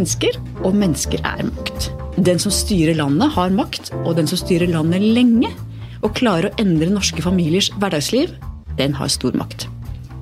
[0.00, 1.90] mennesker, og mennesker er makt.
[2.20, 5.50] Den som styrer landet, har makt, og den som styrer landet lenge
[6.00, 8.32] og klarer å endre norske familiers hverdagsliv,
[8.78, 9.68] den har stor makt.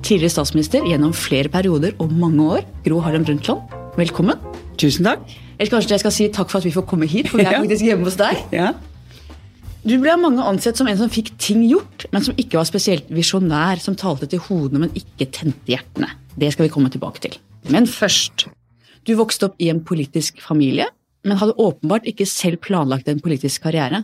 [0.03, 4.39] Tidligere statsminister gjennom flere perioder og mange år, Gro Harlem Brundtland, velkommen.
[4.79, 5.23] Tusen takk.
[5.59, 7.59] Eller kanskje jeg skal si takk for at vi får komme hit, for vi er
[7.63, 8.43] faktisk hjemme hos deg.
[8.55, 8.73] Ja.
[9.87, 12.67] Du ble av mange ansett som en som fikk ting gjort, men som ikke var
[12.67, 16.11] spesielt visjonær, som talte til hodene, men ikke tente hjertene.
[16.35, 17.39] Det skal vi komme tilbake til.
[17.71, 18.49] Men først.
[19.07, 20.87] Du vokste opp i en politisk familie,
[21.27, 24.03] men hadde åpenbart ikke selv planlagt en politisk karriere.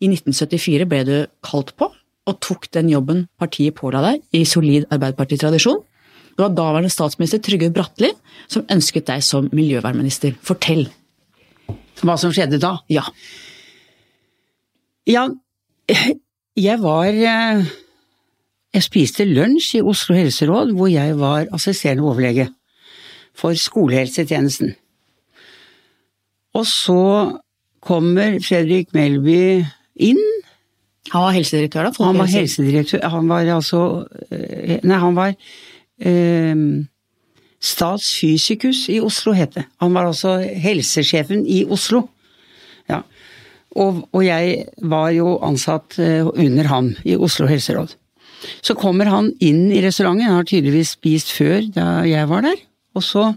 [0.00, 1.14] I 1974 ble du
[1.46, 1.88] kalt på,
[2.26, 5.82] og tok den jobben partiet påla deg i solid arbeiderpartitradisjon.
[6.36, 8.10] Det var daværende statsminister Trygve Bratteli
[8.50, 10.34] som ønsket deg som miljøvernminister.
[10.44, 10.84] Fortell.
[12.02, 12.74] Hva som skjedde da?
[12.92, 13.06] Ja.
[15.08, 15.28] Ja,
[16.58, 17.66] jeg var eh,
[18.74, 22.50] Jeg spiste lunsj i Oslo helseråd, hvor jeg var assisterende overlege
[23.36, 24.74] for skolehelsetjenesten.
[26.56, 27.02] Og så
[27.84, 29.62] kommer Fredrik Melby
[30.02, 30.22] inn.
[31.12, 32.04] Han var helsedirektør, da?
[32.08, 33.80] Han var helsedirektør Han var altså
[34.34, 35.36] eh, Nei, han var
[36.02, 36.64] eh,
[37.62, 39.64] Statsfysikus i Oslo, het det.
[39.82, 42.02] Han var altså helsesjefen i Oslo.
[42.90, 43.00] Ja.
[43.76, 47.96] Og, og jeg var jo ansatt eh, under ham i Oslo helseråd.
[48.62, 52.60] Så kommer han inn i restauranten, han har tydeligvis spist før da jeg var der,
[52.96, 53.30] og så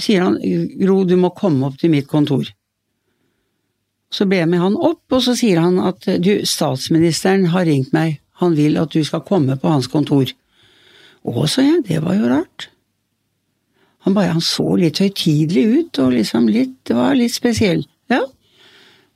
[0.00, 0.36] sier han
[0.80, 2.48] Gro, du må komme opp til mitt kontor.
[4.10, 7.94] Så ber jeg med han opp, og så sier han at du, statsministeren har ringt
[7.96, 10.32] meg, han vil at du skal komme på hans kontor.
[11.22, 12.68] Å, sa jeg, det var jo rart.
[14.06, 17.84] Han bare, han så litt høytidelig ut, og liksom litt, det var litt spesiell.
[18.10, 18.22] Ja.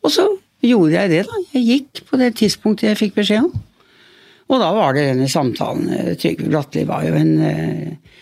[0.04, 0.26] Og så
[0.64, 1.40] gjorde jeg det, da.
[1.54, 3.62] Jeg gikk på det tidspunktet jeg fikk beskjed om.
[4.52, 5.88] Og da var det denne samtalen.
[6.20, 8.20] Trygve Bratteli var jo en, eh,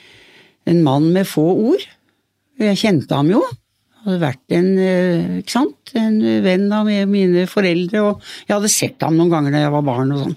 [0.68, 1.84] en mann med få ord.
[2.62, 3.42] Jeg kjente ham jo.
[4.02, 9.02] Hadde vært en, eh, ikke sant, en venn av mine foreldre, og jeg hadde sett
[9.06, 10.36] ham noen ganger da jeg var barn og sånn.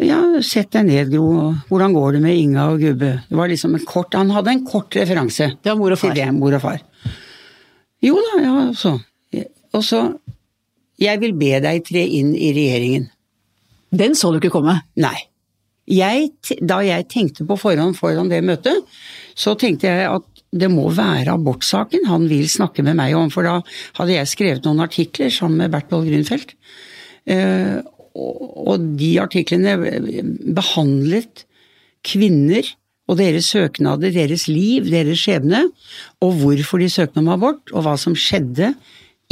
[0.00, 1.52] Ja, sett deg ned, Gro.
[1.68, 3.10] Hvordan går det med Inga og Gubbe?
[3.28, 5.60] Det var liksom en kort, Han hadde en kort referanse.
[5.60, 6.14] Det var mor og far.
[6.16, 6.80] Det, mor og far.
[8.00, 8.96] Jo da, ja, så.
[9.74, 10.18] Og så
[11.00, 13.06] Jeg vil be deg tre inn i regjeringen.
[13.90, 14.82] Den så du ikke komme.
[15.00, 15.16] Nei.
[15.90, 16.30] Jeg,
[16.62, 18.84] da jeg tenkte på forhånd foran det møtet,
[19.38, 23.46] så tenkte jeg at det må være abortsaken han vil snakke med meg om, for
[23.46, 23.60] da
[23.98, 26.56] hadde jeg skrevet noen artikler sammen med Berthold Grunfeldt.
[27.30, 27.78] Eh,
[28.14, 29.76] og de artiklene
[30.56, 31.44] behandlet
[32.06, 32.66] kvinner
[33.10, 35.64] og deres søknader, deres liv, deres skjebne,
[36.22, 38.72] og hvorfor de søkte om abort, og hva som skjedde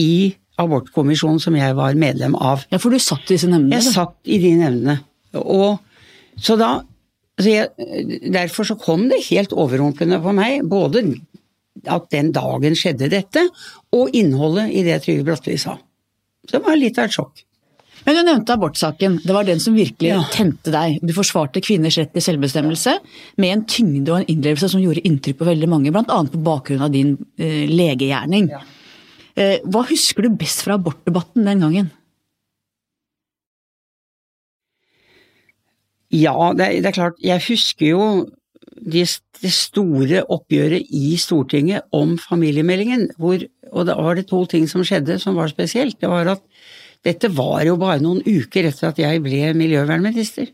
[0.02, 2.64] i abortkommisjonen som jeg var medlem av.
[2.72, 3.78] Ja, for du satt i disse nemndene?
[3.78, 4.98] Jeg satt i de nevnene.
[5.38, 5.78] Og
[6.42, 6.70] så da
[7.38, 7.68] så jeg,
[8.34, 11.04] Derfor så kom det helt overrumplende på meg, både
[11.86, 13.44] at den dagen skjedde dette,
[13.94, 15.76] og innholdet i det Trygve Bratteli sa.
[16.48, 17.44] Så det var litt av et sjokk.
[18.06, 19.20] Men du nevnte abortsaken.
[19.22, 20.22] Det var den som virkelig Ja.
[20.32, 20.98] tente deg.
[21.04, 22.96] Du forsvarte kvinners rett til selvbestemmelse
[23.36, 26.02] med en tyngde og en innlevelse som gjorde inntrykk på veldig mange, bl.a.
[26.06, 28.48] på bakgrunn av din eh, legegjerning.
[28.50, 28.62] Ja.
[29.36, 31.90] Eh, hva husker du best fra abortdebatten den gangen?
[36.14, 38.04] Ja, det det er klart, jeg husker jo
[38.78, 39.04] det,
[39.42, 43.42] de store oppgjøret i Stortinget om familiemeldingen, hvor,
[43.72, 45.98] og da var det to ting som skjedde som var spesielt.
[46.00, 46.44] Det var at
[47.06, 50.48] dette var jo bare noen uker etter at jeg ble miljøvernminister.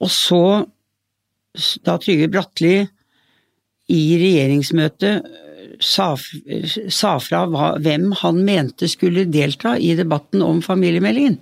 [0.00, 0.42] Og så,
[1.84, 2.80] da Trygve Bratteli
[3.90, 5.30] i regjeringsmøtet
[5.82, 6.12] sa,
[6.92, 11.38] sa fra hva, hvem han mente skulle delta i debatten om familiemeldingen,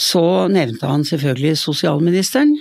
[0.00, 2.56] så nevnte han selvfølgelig sosialministeren.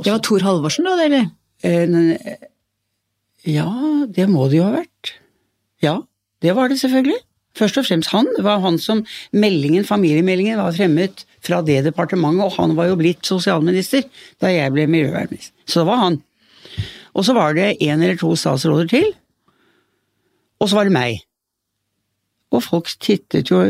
[0.00, 1.26] Det var Tor Halvorsen, da, eller?
[1.66, 2.14] En,
[3.48, 3.70] Ja,
[4.08, 5.14] det må det jo ha vært.
[5.80, 6.02] Ja,
[6.44, 7.20] det var det selvfølgelig.
[7.56, 8.28] Først og fremst han.
[8.36, 9.00] Det var han som
[9.32, 14.04] meldingen, familiemeldingen var fremmet fra det departementet, og han var jo blitt sosialminister
[14.42, 15.56] da jeg ble miljøvernminister.
[15.64, 16.20] Så det var han.
[17.16, 19.08] Og så var det en eller to statsråder til,
[20.60, 21.24] og så var det meg.
[22.54, 23.64] Og folk tittet jo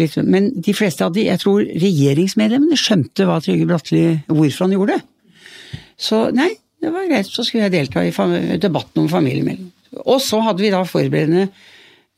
[0.00, 4.76] litt, men de fleste av de, jeg tror regjeringsmedlemmene skjønte hva Trygve Bratteli, hvorfor han
[4.76, 5.80] gjorde det.
[5.98, 6.52] Så nei,
[6.82, 9.72] det var greit, så skulle jeg delta i debatten om familiemelding.
[10.04, 11.48] Og så hadde vi da forberedende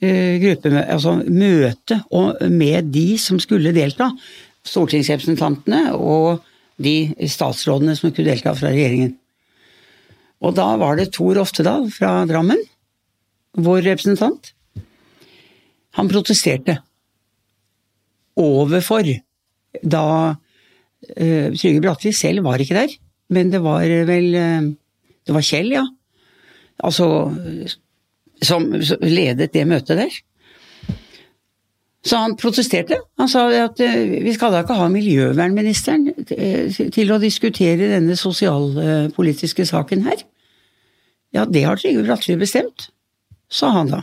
[0.03, 2.03] eh, gruppe, altså møte
[2.51, 4.11] med de som skulle delta.
[4.67, 6.45] Stortingsrepresentantene og
[6.81, 9.15] de statsrådene som kunne delta fra regjeringen.
[10.41, 12.61] Og da var det Tor Oftedal fra Drammen,
[13.61, 14.53] vår representant.
[15.99, 16.79] Han protesterte
[18.39, 19.09] overfor
[19.83, 22.95] da uh, Trygve Bratteli selv var ikke der,
[23.31, 24.71] men det var vel uh,
[25.27, 25.85] Det var Kjell, ja.
[26.83, 27.07] Altså
[28.43, 28.71] Som
[29.03, 30.15] ledet det møtet der.
[32.01, 32.97] Så han protesterte.
[33.21, 38.17] Han sa at eh, vi skal da ikke ha miljøvernministeren eh, til å diskutere denne
[38.17, 40.23] sosialpolitiske saken her.
[41.37, 42.89] Ja, det har Trygve Bratteli bestemt,
[43.53, 44.01] sa han da.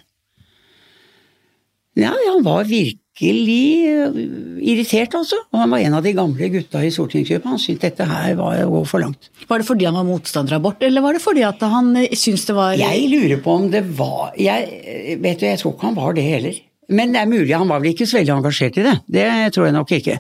[1.98, 4.18] Ja, han var virkelig eh,
[4.62, 5.40] irritert, altså.
[5.52, 7.50] Og han var en av de gamle gutta i stortingsgruppa.
[7.56, 9.30] Han syntes dette her var å gå for langt.
[9.50, 12.46] Var det fordi han var motstander av abort, eller var det fordi at han syntes
[12.50, 15.98] det var Jeg lurer på om det var Jeg vet du, jeg tror ikke han
[15.98, 16.62] var det heller.
[16.88, 18.96] Men det er mulig, han var vel ikke så veldig engasjert i det.
[19.18, 20.20] Det tror jeg nok ikke.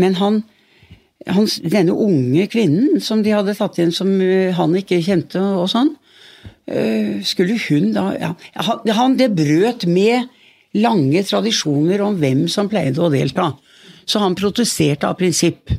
[0.00, 0.42] Men han,
[1.28, 4.14] han denne unge kvinnen som de hadde tatt inn som
[4.56, 5.96] han ikke kjente og sånn,
[7.26, 8.28] skulle hun da ja,
[8.94, 10.28] han, Det brøt med
[10.78, 13.50] lange tradisjoner om hvem som pleide å delta.
[14.06, 15.70] Så han protesterte av prinsipp.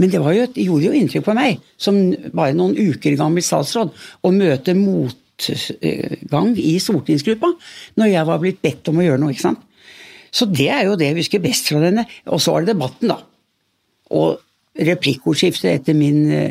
[0.00, 1.98] Men det jo, gjorde jo inntrykk på meg, som
[2.32, 3.92] bare noen uker gammel statsråd,
[4.24, 7.52] å møte motgang i stortingsgruppa
[8.00, 9.34] når jeg var blitt bedt om å gjøre noe.
[9.34, 9.62] ikke sant?
[10.32, 12.06] Så det er jo det jeg husker best fra denne.
[12.32, 13.18] Og så var det debatten, da.
[14.16, 14.40] Og
[14.80, 15.98] replikkordskiftet etter,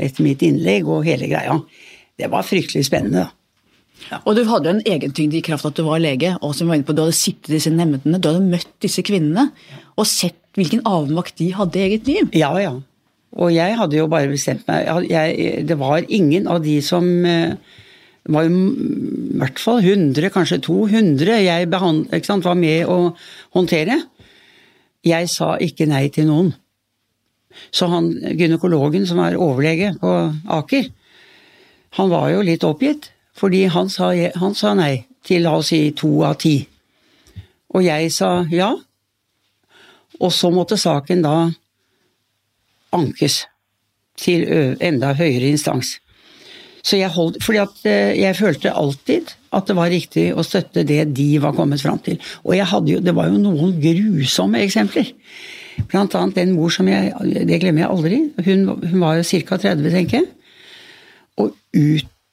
[0.06, 1.58] etter mitt innlegg og hele greia.
[2.18, 3.26] Det var fryktelig spennende.
[3.26, 3.41] da.
[4.26, 6.80] Og du hadde jo en egentyngde i kraft at du var lege, og som var
[6.80, 9.50] inne på, du hadde sittet i disse nemndene, du hadde møtt disse kvinnene
[9.96, 12.32] og sett hvilken avmakt de hadde i eget liv.
[12.36, 12.74] Ja, ja.
[13.40, 17.54] Og jeg hadde jo bare bestemt meg jeg, Det var ingen av de som eh,
[18.22, 22.12] det var i hvert fall 100, kanskje 200 jeg behand,
[22.44, 23.16] var med å
[23.56, 23.98] håndtere.
[25.02, 26.52] Jeg sa ikke nei til noen.
[27.74, 30.12] Så han gynekologen som er overlege på
[30.54, 30.92] Aker,
[31.98, 33.11] han var jo litt oppgitt.
[33.38, 36.58] Fordi han sa, han sa nei til la oss si to av ti.
[37.76, 38.74] Og jeg sa ja.
[40.22, 41.36] Og så måtte saken da
[42.94, 43.46] ankes
[44.20, 44.44] til
[44.84, 45.96] enda høyere instans.
[46.82, 51.04] Så jeg holdt, fordi eh, jeg følte alltid at det var riktig å støtte det
[51.14, 52.18] de var kommet fram til.
[52.42, 55.12] Og jo, det var jo noen grusomme eksempler.
[55.92, 57.14] Blant annet den mor som jeg
[57.48, 58.18] Det glemmer jeg aldri.
[58.46, 59.58] Hun, hun var jo ca.
[59.58, 60.28] 30, tenker jeg.
[61.42, 61.54] Og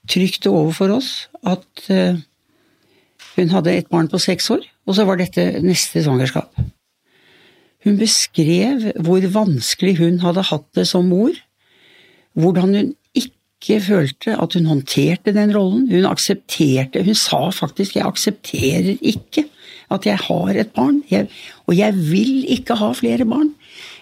[0.08, 2.16] uttrykte overfor oss at uh,
[3.36, 6.54] hun hadde et barn på seks år, og så var dette neste svangerskap.
[7.84, 11.36] Hun beskrev hvor vanskelig hun hadde hatt det som mor.
[12.38, 15.86] Hvordan hun ikke følte at hun håndterte den rollen.
[15.90, 19.44] Hun aksepterte Hun sa faktisk 'jeg aksepterer ikke
[19.90, 21.28] at jeg har et barn', jeg,
[21.66, 23.54] og 'jeg vil ikke ha flere barn'.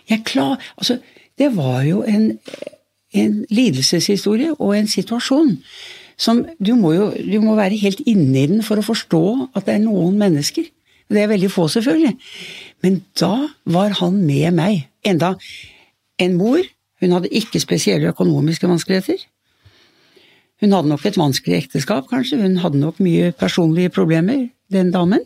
[0.09, 0.99] Jeg klar, altså,
[1.39, 2.39] det var jo en,
[3.23, 5.57] en lidelseshistorie og en situasjon
[6.17, 9.23] som du må jo du må være helt inni den for å forstå
[9.53, 10.65] at det er noen mennesker.
[11.13, 12.17] Det er veldig få, selvfølgelig.
[12.83, 14.87] Men da var han med meg.
[15.07, 15.35] Enda
[16.19, 16.65] en mor.
[17.01, 19.21] Hun hadde ikke spesielle økonomiske vanskeligheter.
[20.65, 25.21] Hun hadde nok et vanskelig ekteskap, kanskje, hun hadde nok mye personlige problemer, den damen.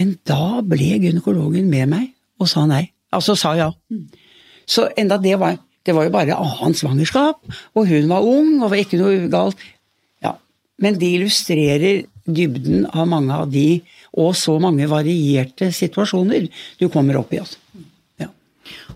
[0.00, 2.06] Men da ble gynekologen med meg
[2.40, 2.86] og sa nei.
[3.12, 3.68] Altså sa ja.
[4.64, 7.40] Så enda det var Det var jo bare annet svangerskap,
[7.74, 9.60] og hun var ung, og var ikke noe galt.
[10.24, 10.34] Ja.
[10.82, 13.80] Men de illustrerer dybden av mange av de,
[14.20, 16.48] og så mange varierte situasjoner
[16.80, 17.40] du kommer opp i.
[17.42, 17.58] altså.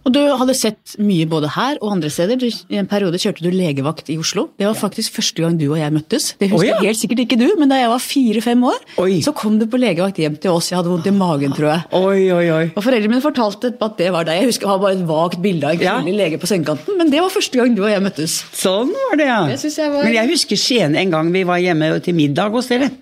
[0.04, 2.36] Og du hadde sett mye både her og andre steder.
[2.40, 4.50] Du, I en periode kjørte du legevakt i Oslo.
[4.60, 6.26] Det var faktisk første gang du og jeg møttes.
[6.40, 6.82] Det husker oh, ja.
[6.84, 9.20] helt sikkert ikke du, men da jeg var fire-fem år, oi.
[9.24, 10.68] så kom du på legevakt hjem til oss.
[10.72, 11.86] Jeg hadde vondt i magen, tror jeg.
[11.96, 12.66] Oi, oi, oi.
[12.74, 14.42] Og Foreldrene mine fortalte at det var deg.
[14.42, 16.20] Jeg husker jeg har bare et vagt bilde av en kvinnelig ja.
[16.20, 18.36] lege på sengekanten, men det var første gang du og jeg møttes.
[18.60, 19.40] Sånn var det, ja.
[19.54, 20.04] Jeg var...
[20.04, 22.92] Men jeg husker Skien en gang vi var hjemme til middag hos dere.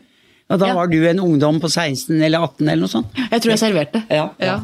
[0.53, 0.77] Og da ja.
[0.77, 3.11] var du en ungdom på 16 eller 18 eller noe sånt.
[3.17, 4.03] Jeg tror jeg serverte.
[4.13, 4.59] Ja, ja.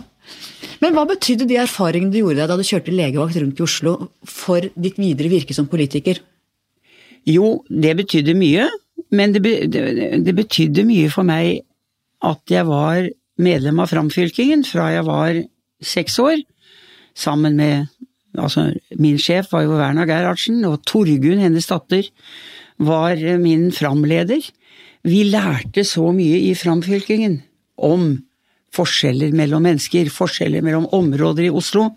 [0.83, 3.95] Men hva betydde de erfaringene du gjorde deg da du kjørte legevakt rundt i Oslo,
[4.23, 6.21] for ditt videre virke som politiker?
[7.29, 8.69] Jo, det betydde mye.
[9.15, 9.43] Men det,
[9.73, 11.63] det, betydde mye for meg
[12.27, 13.09] at jeg var
[13.41, 15.39] medlem av Framfylkingen fra jeg var
[15.85, 16.43] seks år,
[17.19, 17.89] sammen med
[18.39, 18.69] Altså,
[19.01, 22.07] min sjef var jo Werna Gerhardsen, og Torgunn, hennes datter,
[22.79, 24.45] var min framleder.
[25.03, 27.41] Vi lærte så mye i Framfylkingen
[27.89, 28.13] om
[28.77, 31.89] forskjeller mellom mennesker, forskjeller mellom områder i Oslo.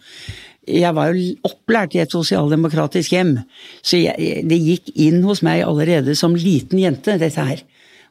[0.70, 3.36] Jeg var jo opplært i et sosialdemokratisk hjem,
[3.82, 7.64] så jeg, det gikk inn hos meg allerede som liten jente, dette her.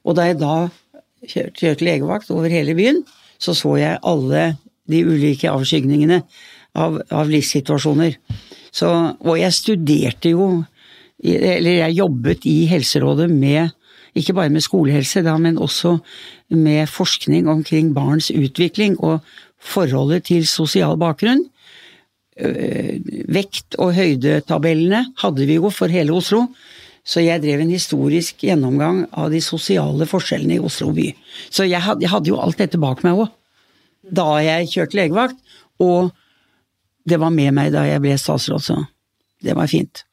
[0.05, 0.55] Og da jeg da
[1.31, 3.03] kjørte, legevakt over hele byen,
[3.41, 4.55] så så jeg alle
[4.91, 6.23] de ulike avskygningene
[6.77, 8.17] av, av livssituasjoner.
[8.75, 8.89] Så,
[9.19, 10.49] og jeg studerte jo,
[11.23, 13.71] eller jeg jobbet i Helserådet med
[14.17, 15.99] ikke bare med skolehelse, da, men også
[16.57, 19.21] med forskning omkring barns utvikling og
[19.61, 21.45] forholdet til sosial bakgrunn.
[23.31, 26.47] Vekt- og høydetabellene hadde vi jo for hele Oslo.
[27.05, 31.09] Så jeg drev en historisk gjennomgang av de sosiale forskjellene i Oslo by.
[31.51, 33.31] Så jeg hadde jo alt dette bak meg òg.
[34.05, 35.39] Da jeg kjørte legevakt,
[35.81, 36.11] og
[37.09, 38.79] det var med meg da jeg ble statsråd, så
[39.45, 40.05] det var fint.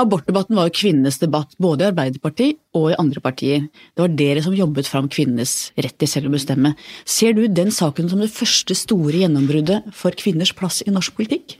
[0.00, 3.66] Abortdebatten var jo kvinnenes debatt, både i Arbeiderpartiet og i andre partier.
[3.94, 6.74] Det var dere som jobbet fram kvinnenes rett til selv å bestemme.
[7.04, 11.58] Ser du den saken som det første store gjennombruddet for kvinners plass i norsk politikk?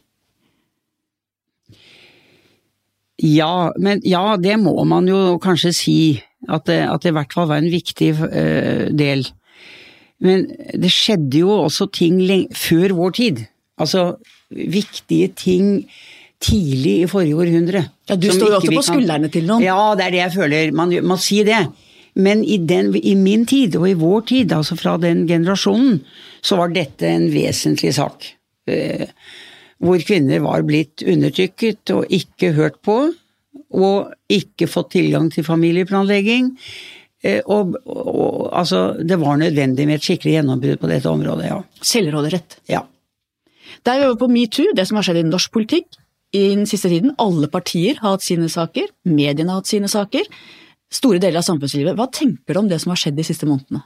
[3.23, 5.99] Ja, men ja, det må man jo kanskje si.
[6.46, 9.25] At det, at det i hvert fall var en viktig uh, del.
[10.23, 10.44] Men
[10.78, 12.20] det skjedde jo også ting
[12.54, 13.40] før vår tid.
[13.82, 14.14] Altså
[14.50, 15.70] viktige ting
[16.43, 17.83] tidlig i forrige århundre.
[18.09, 19.64] Ja, Du står jo også på skuldrene til noen.
[19.64, 20.73] Ja, det er det jeg føler.
[20.76, 21.64] Man må si det.
[22.16, 26.00] Men i, den, i, min tid, og i vår tid, altså fra den generasjonen,
[26.40, 28.25] så var dette en vesentlig sak.
[28.73, 29.05] Eh,
[29.85, 32.97] hvor kvinner var blitt undertrykket og ikke hørt på,
[33.76, 36.55] og ikke fått tilgang til familieplanlegging.
[37.21, 41.61] Eh, og, og, altså, det var nødvendig med et skikkelig gjennombrudd på dette området, ja.
[41.85, 42.61] Selvråderett.
[42.73, 42.87] Ja.
[43.85, 46.00] Det er jo på metoo, det som har skjedd i norsk politikk
[46.37, 47.14] i den siste tiden.
[47.23, 50.28] Alle partier har hatt sine saker, mediene har hatt sine saker,
[50.93, 51.97] store deler av samfunnslivet.
[51.99, 53.83] Hva tenker du om det som har skjedd de siste månedene?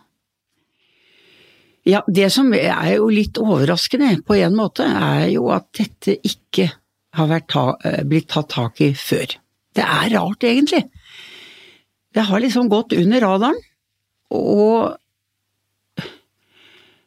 [1.88, 6.68] Ja, Det som er jo litt overraskende på en måte, er jo at dette ikke
[7.16, 9.36] har ta, eh, blitt tatt tak i før.
[9.74, 10.90] Det er rart, egentlig.
[12.12, 13.56] Det har liksom gått under radaren,
[14.30, 14.96] og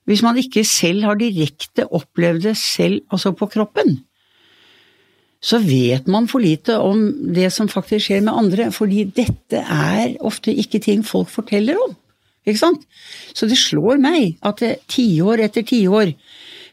[0.05, 4.01] hvis man ikke selv har direkte opplevd det selv, altså på kroppen,
[5.43, 7.01] så vet man for lite om
[7.35, 11.97] det som faktisk skjer med andre, fordi dette er ofte ikke ting folk forteller om.
[12.47, 12.85] Ikke sant?
[13.35, 16.13] Så det slår meg at tiår etter tiår,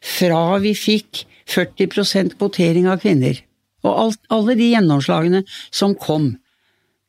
[0.00, 3.43] fra vi fikk 40% kvotering av kvinner,
[3.83, 5.43] og alt, alle de gjennomslagene
[5.75, 6.33] som kom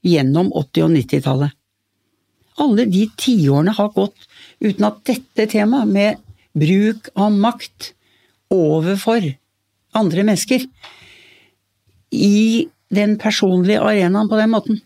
[0.05, 1.57] gjennom 80- og 90-tallet
[2.63, 4.25] Alle de tiårene har gått
[4.63, 6.21] uten at dette temaet med
[6.57, 7.91] bruk av makt
[8.51, 9.27] overfor
[9.97, 10.65] andre mennesker
[12.11, 14.81] i den personlige arenaen på den måten.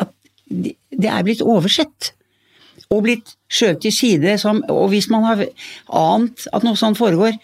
[0.00, 0.12] At
[0.48, 2.12] det er blitt oversett.
[2.92, 5.40] Og blitt skjøvet til side som Og hvis man har
[5.90, 7.34] ant at noe sånt foregår,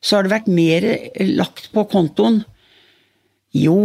[0.00, 0.86] så har det vært mer
[1.36, 2.40] lagt på kontoen
[3.52, 3.76] Jo,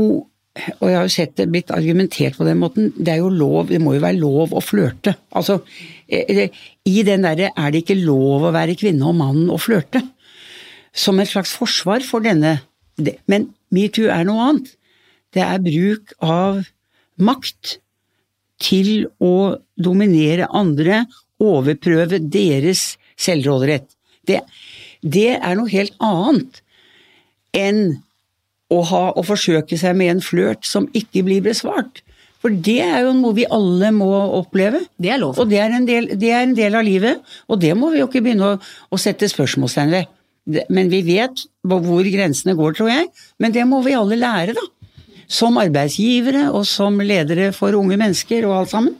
[0.53, 3.71] og jeg har jo sett det blitt argumentert på den måten, det er jo lov,
[3.71, 5.15] det må jo være lov å flørte.
[5.33, 5.61] Altså,
[6.05, 6.51] eh,
[6.85, 10.03] i den derre er det ikke lov å være kvinne og mann og flørte?
[10.93, 12.59] Som et slags forsvar for denne
[13.25, 14.73] Men metoo er noe annet.
[15.33, 16.61] Det er bruk av
[17.21, 17.77] makt
[18.63, 21.03] til å dominere andre,
[21.43, 23.89] overprøve deres selvråderett.
[24.23, 24.39] Det,
[25.01, 26.61] det er noe helt annet
[27.53, 27.81] enn
[28.73, 32.01] å, ha, å forsøke seg med en flørt som ikke blir besvart.
[32.43, 34.81] For det er jo noe vi alle må oppleve.
[34.99, 35.37] Det er lov.
[35.39, 38.09] Og det er en del, er en del av livet, og det må vi jo
[38.09, 38.57] ikke begynne å,
[38.91, 40.09] å sette spørsmålstegn ved.
[40.45, 43.09] Men vi vet hvor grensene går, tror jeg.
[43.39, 44.65] Men det må vi alle lære, da.
[45.31, 48.97] Som arbeidsgivere og som ledere for unge mennesker og alt sammen.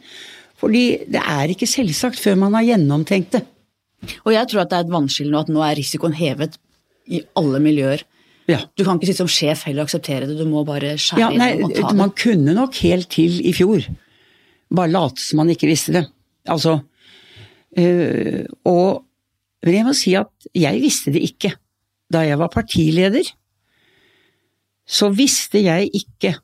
[0.60, 3.44] Fordi det er ikke selvsagt før man har gjennomtenkt det.
[4.24, 6.56] Og jeg tror at det er et vannskille nå at nå er risikoen hevet
[7.12, 8.04] i alle miljøer.
[8.48, 8.62] Ja.
[8.76, 11.28] Du kan ikke sitte som sjef heller og akseptere det, du må bare skjære ja,
[11.32, 11.96] nei, inn og ta det.
[11.96, 13.86] Man kunne nok helt til i fjor
[14.74, 16.04] bare late som man ikke visste det.
[16.50, 16.78] Altså
[17.78, 19.04] øh, Og
[19.64, 21.54] men jeg må si at jeg visste det ikke.
[22.12, 23.24] Da jeg var partileder,
[24.84, 26.34] så visste jeg ikke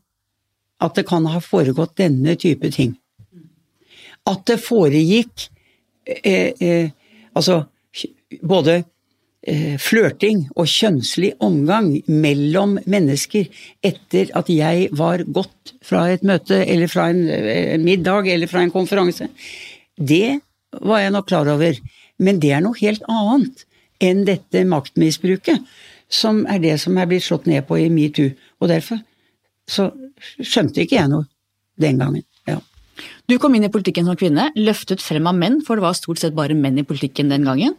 [0.81, 2.95] at det kan ha foregått denne type ting.
[4.29, 5.51] At det foregikk
[6.09, 6.89] eh, eh,
[7.37, 7.63] altså
[8.41, 13.49] både eh, flørting og kjønnslig omgang mellom mennesker
[13.85, 18.65] etter at jeg var gått fra et møte eller fra en, eh, middag eller fra
[18.65, 19.29] en konferanse,
[19.97, 20.41] det
[20.81, 21.77] var jeg nok klar over.
[22.21, 23.65] Men det er noe helt annet
[24.01, 25.65] enn dette maktmisbruket,
[26.11, 28.33] som er det som er blitt slått ned på i metoo.
[28.61, 29.01] Og derfor
[29.71, 29.91] så
[30.41, 31.29] skjønte ikke jeg noe
[31.81, 32.25] den gangen.
[32.49, 32.59] Ja.
[33.31, 36.21] Du kom inn i politikken som kvinne, løftet frem av menn, for det var stort
[36.21, 37.77] sett bare menn i politikken den gangen.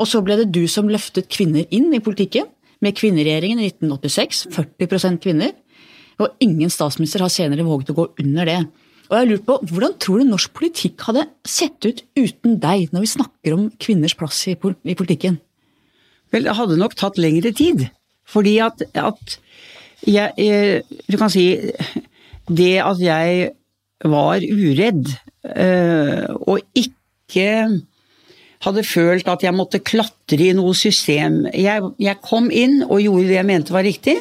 [0.00, 2.48] Og så ble det du som løftet kvinner inn i politikken,
[2.80, 5.50] med kvinneregjeringen i 1986, 40% kvinner.
[6.20, 8.60] Og ingen statsminister har senere våget å gå under det.
[9.10, 13.04] Og jeg lurer på, Hvordan tror du norsk politikk hadde sett ut uten deg, når
[13.04, 15.40] vi snakker om kvinners plass i, politikken?
[16.30, 17.88] Vel, det hadde nok tatt lengre tid.
[18.30, 19.38] Fordi at, at
[20.06, 21.46] jeg, jeg, Du kan si
[22.46, 23.50] Det at jeg
[24.00, 25.10] var uredd
[25.44, 27.68] øh, og ikke
[28.64, 31.42] hadde følt at jeg måtte klatre i noe system.
[31.52, 34.16] Jeg, jeg, kom inn og gjorde det jeg mente var riktig,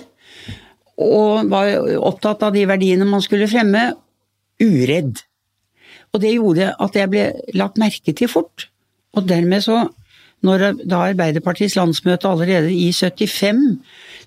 [1.00, 3.86] og var opptatt av de verdiene man skulle fremme,
[4.64, 5.24] uredd.
[6.14, 7.26] Og det gjorde at jeg ble
[7.58, 8.68] lagt merke til fort.
[9.18, 9.84] Og dermed så,
[10.46, 13.80] når da Arbeiderpartiets landsmøte allerede i 75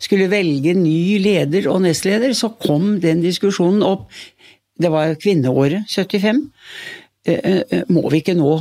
[0.03, 4.09] skulle velge ny leder og nestleder, så kom den diskusjonen opp.
[4.79, 6.43] Det var kvinneåret 75.
[7.25, 8.57] Eh, eh, må vi ikke nå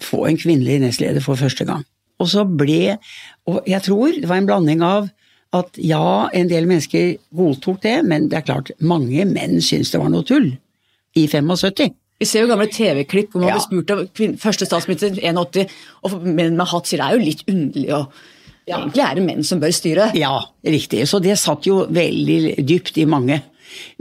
[0.00, 1.84] få en kvinnelig nestleder for første gang?
[2.18, 2.98] Og så ble
[3.46, 5.08] Og jeg tror det var en blanding av
[5.56, 10.00] at ja, en del mennesker godtok det, men det er klart, mange menn syntes det
[10.00, 10.50] var noe tull.
[11.18, 11.94] I 75.
[12.18, 13.58] Vi ser jo gamle TV-klipp hvor man Ja.
[13.58, 15.68] blir spurt av første statsminister 81,
[16.02, 18.18] og menn med hatt sier det er jo litt underlig og
[18.68, 20.10] Egentlig er det menn som bør styre.
[20.18, 21.06] Ja, riktig.
[21.08, 23.38] Så det satt jo veldig dypt i mange.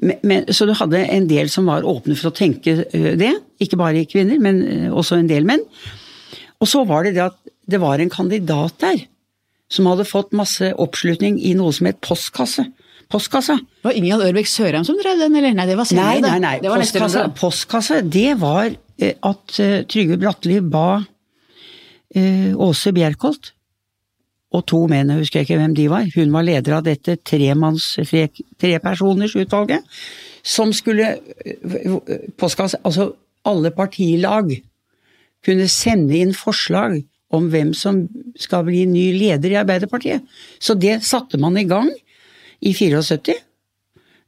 [0.01, 3.31] Men, men, så du hadde en del som var åpne for å tenke det.
[3.63, 5.63] Ikke bare kvinner, men også en del menn.
[6.59, 7.37] Og så var det det at
[7.69, 9.05] det var en kandidat der
[9.71, 12.67] som hadde fått masse oppslutning i noe som het postkasse.
[13.11, 13.55] Postkassa.
[13.55, 15.53] Det var Ingjald Ørbeck Sørheim som drev den, eller?
[15.55, 16.17] Nei, det var senere.
[16.19, 16.55] Nei, nei, nei.
[16.63, 20.89] Det Postkasse, postkasse, det var eh, at eh, Trygve Bratteli ba
[22.15, 23.53] eh, Åse Bjerkholt
[24.55, 27.97] og to menn, jeg husker ikke hvem de var, hun var leder av dette tremanns,
[28.07, 28.77] tre,
[30.47, 31.09] som skulle
[32.39, 33.09] postkasse, altså
[33.47, 34.53] alle partilag
[35.45, 37.01] kunne sende inn forslag
[37.35, 38.05] om hvem som
[38.39, 40.23] skal bli ny leder i Arbeiderpartiet.
[40.63, 41.91] Så det satte man i gang
[42.61, 43.37] i 74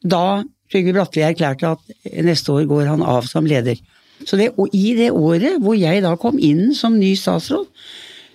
[0.06, 3.80] da Trygve Bratteli erklærte at neste år går han av som leder.
[4.28, 7.66] Så det, og i det året hvor jeg da kom inn som ny statsråd,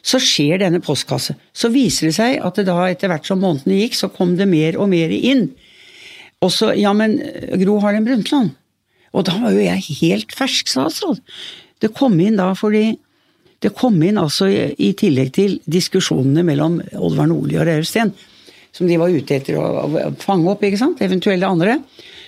[0.05, 1.37] så skjer denne postkasse.
[1.57, 4.49] Så viser det seg at det da etter hvert som månedene gikk, så kom det
[4.51, 5.47] mer og mer inn.
[6.45, 7.17] Og så, ja men
[7.63, 8.53] Gro Harlem Brundtland.
[9.15, 11.23] Og da var jo jeg helt fersk statsråd.
[11.81, 12.97] Det kom inn da fordi
[13.65, 18.13] det kom inn altså i, i tillegg til diskusjonene mellom Oddvar Nordli og Reiulf Steen,
[18.75, 19.87] som de var ute etter å,
[20.23, 21.79] fange opp, ikke sant, eventuelle andre,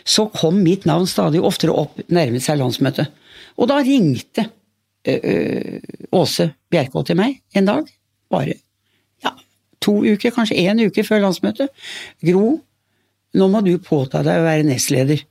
[0.07, 3.11] så kom mitt navn stadig oftere opp, nærmet seg landsmøtet.
[3.59, 4.47] Og da ringte
[5.07, 7.91] Åse Bjerkholt til meg en dag,
[8.33, 8.57] bare
[9.23, 9.33] ja,
[9.83, 11.71] to uker, kanskje én uke før landsmøtet.
[12.27, 12.57] Gro,
[13.37, 15.23] nå må du påta deg å være nestleder.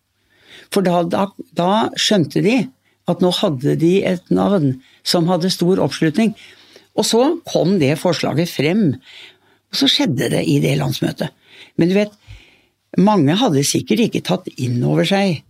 [0.74, 2.62] For da, da, da skjønte de
[3.12, 6.34] at nå hadde de et navn som hadde stor oppslutning.
[6.96, 8.86] Og så kom det forslaget frem,
[9.76, 11.34] og så skjedde det i det landsmøtet.
[11.76, 12.14] Men du vet,
[12.96, 15.42] mange hadde sikkert ikke tatt inn over seg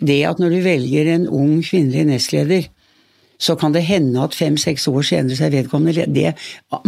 [0.00, 2.68] det at når du velger en ung kvinnelig nestleder,
[3.42, 6.30] så kan det hende at fem-seks år senere så er vedkommende det,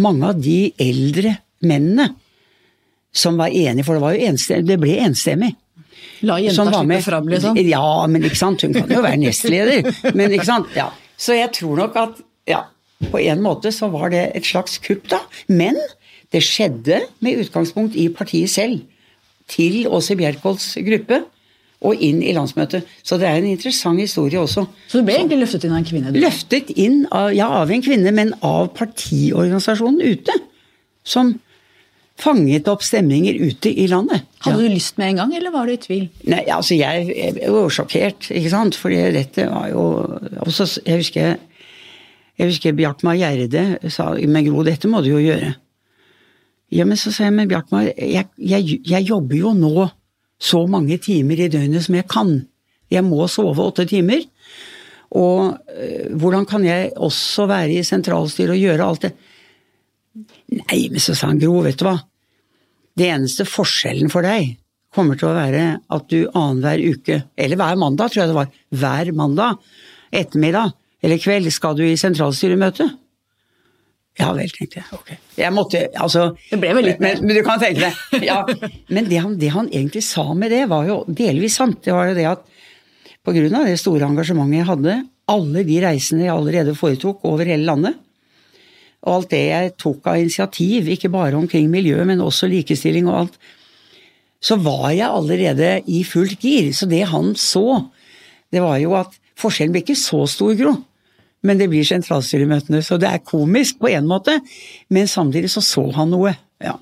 [0.01, 1.35] Mange av de eldre
[1.67, 2.15] mennene
[3.15, 5.53] som var enige, for det, var jo enstemmig, det ble enstemmig
[6.25, 7.59] La jenta slippe fram, liksom.
[7.69, 9.91] Ja, men ikke sant, hun kan jo være nestleder.
[10.17, 10.89] Men ikke sant, ja.
[11.21, 12.65] Så jeg tror nok at ja,
[13.11, 15.21] på en måte så var det et slags kupp, da.
[15.53, 15.77] Men
[16.35, 18.83] det skjedde med utgangspunkt i partiet selv.
[19.51, 21.21] Til Åse Bjerkholts gruppe
[21.85, 22.89] og inn i landsmøtet.
[23.05, 24.65] Så det er en interessant historie også.
[24.89, 26.13] Så du ble egentlig løftet inn av en kvinne?
[26.15, 26.21] Du.
[26.23, 30.39] Løftet inn av, ja, av en kvinne, men av partiorganisasjonen ute.
[31.05, 31.35] Som
[32.21, 34.25] fanget opp stemninger ute i landet.
[34.47, 36.07] Hadde du lyst med en gang, eller var du i tvil?
[36.31, 38.79] Nei, altså jeg, jeg var jo sjokkert, ikke sant.
[38.81, 39.89] Fordi dette var jo
[40.47, 41.35] også, Jeg husker
[42.35, 45.53] jeg husker Bjartmar Gjerde sa men Gro, dette må du jo gjøre.
[46.73, 49.89] Ja, men så sa jeg, men Bjartmar, jeg, jeg, jeg jobber jo nå
[50.41, 52.33] så mange timer i døgnet som jeg kan.
[52.93, 54.25] Jeg må sove åtte timer.
[55.15, 59.13] Og øh, hvordan kan jeg også være i sentralstyret og gjøre alt det?
[60.55, 61.97] Nei, men så sa han Gro, vet du hva.
[62.95, 64.55] Det eneste forskjellen for deg
[64.95, 65.63] kommer til å være
[65.95, 69.63] at du annenhver uke, eller hver mandag, tror jeg det var, hver mandag
[70.15, 70.75] ettermiddag
[71.05, 72.87] eller kveld skal du i sentralstyremøte.
[74.21, 74.87] Ja vel, tenkte jeg.
[74.95, 75.17] Okay.
[75.41, 77.17] Jeg måtte, altså Det ble vel litt mer.
[77.19, 78.23] men, men du kan tenke deg.
[78.31, 78.45] Ja.
[78.87, 81.81] Men det han, det han egentlig sa med det, var jo delvis sant.
[81.83, 82.45] Det var jo det at
[83.25, 84.97] på grunn av det store engasjementet jeg hadde,
[85.33, 87.99] alle de reisene jeg allerede foretok over hele landet,
[89.05, 93.25] og alt det jeg tok av initiativ, ikke bare omkring miljø, men også likestilling og
[93.25, 93.39] alt,
[94.45, 96.71] så var jeg allerede i fullt gir.
[96.77, 97.81] Så det han så,
[98.53, 100.77] det var jo at forskjellen ble ikke så stor, Gro.
[101.45, 104.39] Men det blir sentralstyremøtene, så det er komisk på en måte,
[104.95, 106.33] men samtidig så så han noe.
[106.65, 106.79] Ja.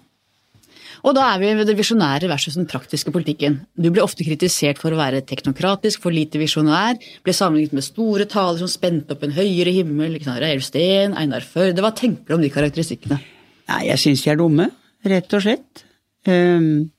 [1.02, 3.58] Og da er vi ved det visjonære versus den praktiske politikken.
[3.74, 8.28] Du ble ofte kritisert for å være teknokratisk, for lite visjonær, ble sammenlignet med store
[8.30, 11.82] taler som spente opp en høyere himmel, Reiulf Steen, Einar Førde.
[11.82, 13.18] Hva tenker du om de karakteristikkene?
[13.72, 14.68] Nei, jeg syns de er dumme,
[15.10, 15.86] rett og slett.
[16.28, 16.92] Um,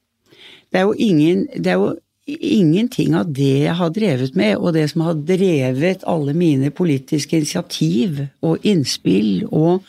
[0.73, 1.93] det er jo ingen Det er jo
[2.27, 7.37] ingenting av det jeg har drevet med, og det som har drevet alle mine politiske
[7.37, 9.83] initiativ og innspill og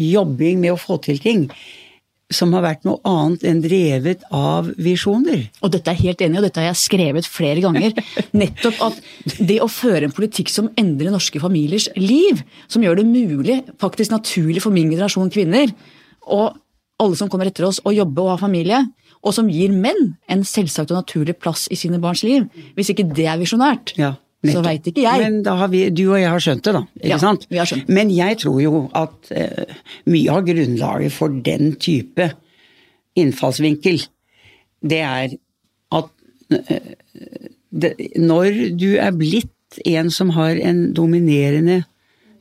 [0.00, 1.48] jobbing med å få til ting,
[2.32, 5.44] som har vært noe annet enn drevet av visjoner.
[5.62, 7.94] Og dette er helt enig og dette har jeg skrevet flere ganger.
[8.40, 13.06] Nettopp at det å føre en politikk som endrer norske familiers liv, som gjør det
[13.10, 15.74] mulig, faktisk naturlig for min generasjon kvinner,
[16.24, 16.54] og
[17.02, 18.80] alle som kommer etter oss, å jobbe og ha familie,
[19.24, 22.44] og som gir menn en selvsagt og naturlig plass i sine barns liv.
[22.76, 25.22] Hvis ikke det er visjonært, Ja, så veit ikke jeg.
[25.22, 26.82] Men da har vi, du og jeg har skjønt det, da.
[27.00, 27.46] Ikke Ja, sant?
[27.48, 27.88] vi har skjønt.
[27.88, 29.78] Men jeg tror jo at uh,
[30.12, 32.28] mye av grunnlaget for den type
[33.16, 34.02] innfallsvinkel,
[34.84, 35.36] det er
[35.96, 36.12] at
[36.52, 36.92] uh,
[37.72, 41.80] det, når du er blitt en som har en dominerende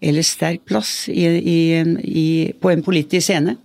[0.03, 1.59] eller sterk plass i, i,
[2.03, 2.27] i,
[2.59, 3.55] på en politisk scene,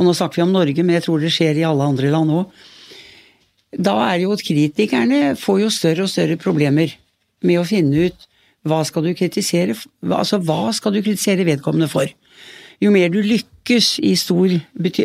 [0.00, 2.32] og nå snakker vi om Norge, men jeg tror det skjer i alle andre land
[2.32, 2.60] òg,
[3.70, 6.96] da er jo at kritikerne får jo større og større problemer
[7.46, 8.26] med å finne ut
[8.66, 9.76] hva skal du kritisere,
[10.08, 12.08] altså hva skal du kritisere vedkommende for.
[12.80, 14.52] Jo mer du lykkes i stor,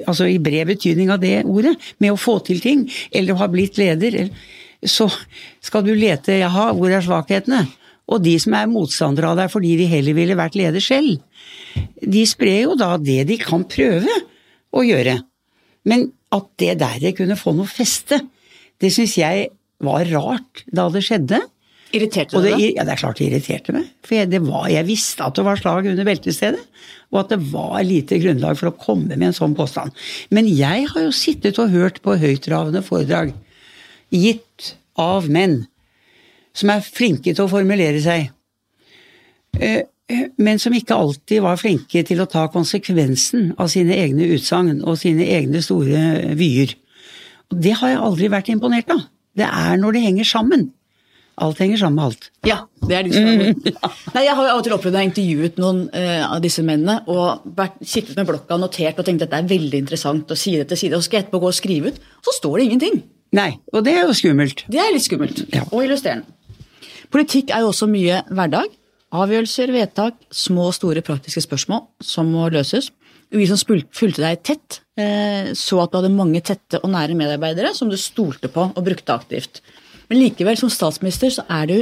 [0.07, 3.49] altså i bred betydning av det ordet, med å få til ting, eller å ha
[3.51, 4.29] blitt leder,
[4.85, 5.09] så
[5.63, 7.65] skal du lete jaha, hvor er svakhetene?
[8.11, 11.19] Og de som er motstandere av deg fordi de heller ville vært leder selv,
[12.01, 14.23] de sprer jo da det de kan prøve
[14.75, 15.19] å gjøre.
[15.89, 18.19] Men at det der kunne få noe feste,
[18.81, 19.49] det syns jeg
[19.83, 21.41] var rart da det skjedde.
[21.95, 22.63] Irriterte det, deg?
[22.75, 23.87] ja, det er klart det irriterte meg.
[24.03, 26.63] For jeg, det var, jeg visste at det var slag under beltestedet,
[27.13, 29.95] og at det var lite grunnlag for å komme med en sånn påstand.
[30.33, 33.31] Men jeg har jo sittet og hørt på høytravende foredrag
[34.11, 35.63] gitt av menn
[36.55, 38.29] som er flinke til å formulere seg,
[39.59, 39.83] eh,
[40.37, 44.99] men som ikke alltid var flinke til å ta konsekvensen av sine egne utsagn og
[45.01, 46.75] sine egne store vyer.
[47.49, 49.05] Og det har jeg aldri vært imponert av.
[49.35, 50.67] Det er når det henger sammen.
[51.41, 52.29] Alt henger sammen med alt.
[52.47, 53.15] Ja, det er det.
[53.17, 53.81] som er
[54.15, 56.63] Nei, Jeg har jo av og til opplevd å ha intervjuet noen eh, av disse
[56.63, 60.31] mennene og vært, sittet med blokka og notert og tenkt at dette er veldig interessant,
[60.31, 62.37] og side etter side, og så skal jeg etterpå gå og skrive ut, og så
[62.37, 63.03] står det ingenting.
[63.35, 64.63] Nei, og det er jo skummelt.
[64.71, 65.43] Det er litt skummelt.
[65.51, 65.65] Ja.
[65.73, 66.29] Og illustrerende.
[67.11, 68.71] Politikk er jo også mye hverdag.
[69.13, 72.89] Avgjørelser, vedtak, små og store praktiske spørsmål som må løses.
[73.35, 77.73] Vi som fulgte deg tett, eh, så at du hadde mange tette og nære medarbeidere
[77.75, 79.61] som du stolte på og brukte aktivt.
[80.09, 81.77] Men likevel, som statsminister, så er du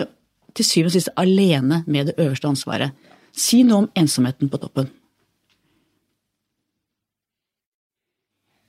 [0.54, 2.92] til syvende og sist alene med det øverste ansvaret.
[3.34, 4.92] Si noe om ensomheten på toppen.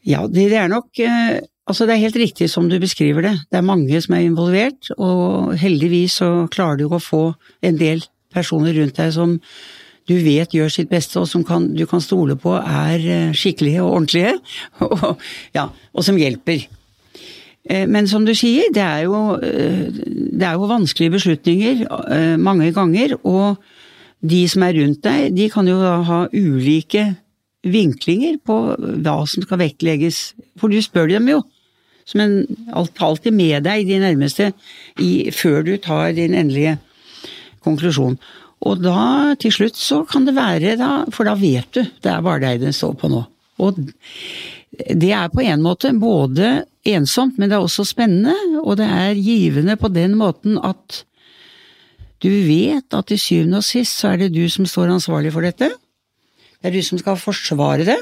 [0.05, 3.39] Ja, det, er nok eh, Altså, det er helt riktig som du beskriver det.
[3.49, 7.23] Det er mange som er involvert, og heldigvis så klarer du å få
[7.65, 9.39] en del personer rundt deg som
[10.09, 13.83] du vet gjør sitt beste, og som kan, du kan stole på er eh, skikkelige
[13.85, 14.35] og ordentlige,
[14.85, 15.23] og,
[15.57, 16.67] ja, og som hjelper.
[17.65, 22.71] Eh, Men som du sier, det er jo, eh, det er jo vanskelige beslutninger mange
[22.77, 23.57] ganger, og
[24.25, 27.15] de som er rundt deg, de kan jo da ha ulike
[27.65, 30.35] vinklinger på hva som skal vektlegges.
[30.61, 31.41] For du spør dem jo,
[32.09, 32.35] som en,
[32.73, 34.51] alltid med deg, de nærmeste,
[35.01, 36.77] i, før du tar din endelige
[37.65, 38.19] konklusjon.
[38.65, 42.25] Og da, til slutt, så kan det være da, for da vet du, det er
[42.25, 43.25] bare deg det står på nå.
[43.65, 43.81] Og
[44.75, 49.21] det er på en måte både ensomt, men det er også spennende, og det er
[49.21, 51.05] givende på den måten at
[52.25, 55.45] du vet at til syvende og sist så er det du som står ansvarlig for
[55.45, 55.69] dette.
[55.69, 57.99] Det er du som skal forsvare det,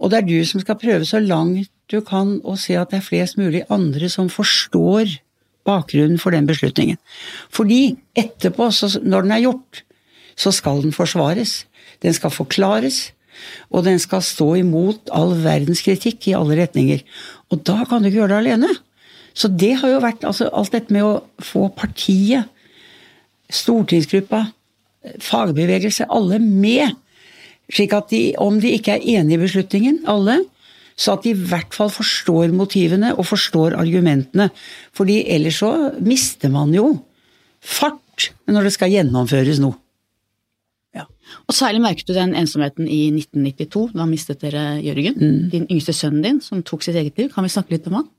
[0.00, 3.02] og det er du som skal prøve så langt du kan å se at det
[3.02, 5.12] er flest mulig andre som forstår
[5.68, 6.98] bakgrunnen for den beslutningen.
[7.52, 8.70] Fordi etterpå,
[9.02, 9.82] når den er gjort,
[10.36, 11.62] så skal den forsvares.
[12.02, 13.12] Den skal forklares,
[13.70, 17.04] og den skal stå imot all verdens kritikk i alle retninger.
[17.50, 18.72] Og da kan du ikke gjøre det alene.
[19.34, 22.50] Så det har jo vært altså, alt dette med å få partiet,
[23.52, 24.46] stortingsgruppa,
[25.22, 26.98] fagbevegelse, alle med.
[27.72, 30.42] Slik at de, om de ikke er enige i beslutningen, alle,
[30.96, 34.50] så at de i hvert fall forstår motivene og forstår argumentene.
[34.96, 35.72] Fordi ellers så
[36.04, 36.94] mister man jo
[37.62, 39.78] fart når det skal gjennomføres noe.
[40.92, 41.06] Ja.
[41.48, 43.94] Og særlig merket du den ensomheten i 1992.
[43.96, 47.32] Da mistet dere Jørgen, din yngste sønnen din, som tok sitt eget liv.
[47.32, 48.10] Kan vi snakke litt om han?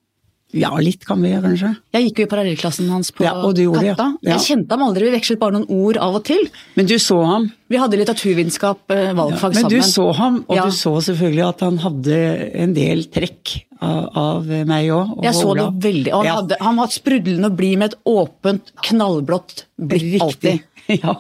[0.54, 1.72] Ja, litt kan vi kanskje.
[1.96, 4.06] Jeg gikk jo i parallellklassen hans på Ja, og du gjorde Katta.
[4.22, 4.30] ja.
[4.30, 4.38] Ja.
[4.38, 6.44] Jeg kjente ham aldri, vi vekslet bare noen ord av og til.
[6.78, 7.48] Men du så ham.
[7.74, 9.92] Vi hadde litteraturvitenskap, eh, valgfag Men du sammen.
[9.92, 12.20] så ham, og du så selvfølgelig at han hadde
[12.66, 15.16] en del trekk av, av meg òg.
[15.26, 16.14] Jeg så det veldig.
[16.14, 20.62] Og han, hadde, han var sprudlende og blid med et åpent, knallblått blikk alltid.
[20.92, 21.14] Ja.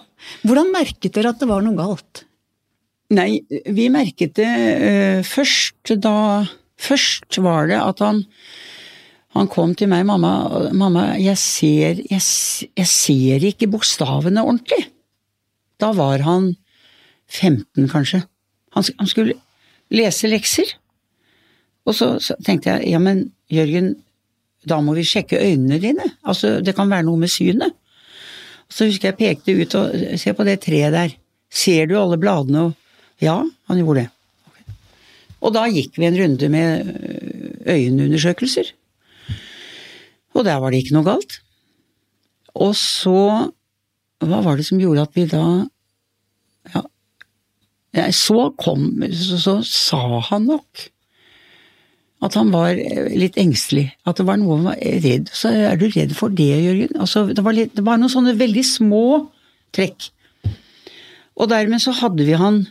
[0.43, 2.25] Hvordan merket dere at det var noe galt?
[3.15, 6.43] Nei, vi merket det uh, først da
[6.83, 8.25] Først var det at han
[9.33, 12.21] han kom til meg, mamma, mamma jeg, ser, jeg,
[12.77, 14.83] jeg ser ikke bokstavene ordentlig.
[15.81, 16.51] Da var han
[17.33, 18.21] 15, kanskje.
[18.77, 19.39] Han, han skulle
[19.93, 20.75] lese lekser.
[21.87, 23.95] Og så, så tenkte jeg ja, men Jørgen,
[24.69, 26.05] da må vi sjekke øynene dine.
[26.23, 27.73] Altså, det kan være noe med synet.
[28.71, 31.17] Så husker jeg pekte ut og se på det treet der.
[31.53, 32.79] Ser du alle bladene og
[33.21, 33.37] Ja,
[33.69, 34.09] han gjorde det.
[35.45, 36.87] Og da gikk vi en runde med
[37.69, 38.71] øyenundersøkelser.
[40.33, 41.39] Og der var det ikke noe galt.
[42.53, 43.51] Og så
[44.23, 45.45] Hva var det som gjorde at vi da
[46.73, 50.87] Ja, så kom så, så sa han nok
[52.23, 52.77] at han var
[53.11, 53.89] litt engstelig.
[54.07, 56.95] At det var noe han var redd Så er du redd for det, Jørgen?
[56.95, 59.03] Altså, det, var litt, det var noen sånne veldig små
[59.75, 60.07] trekk.
[61.35, 62.61] Og dermed så hadde vi han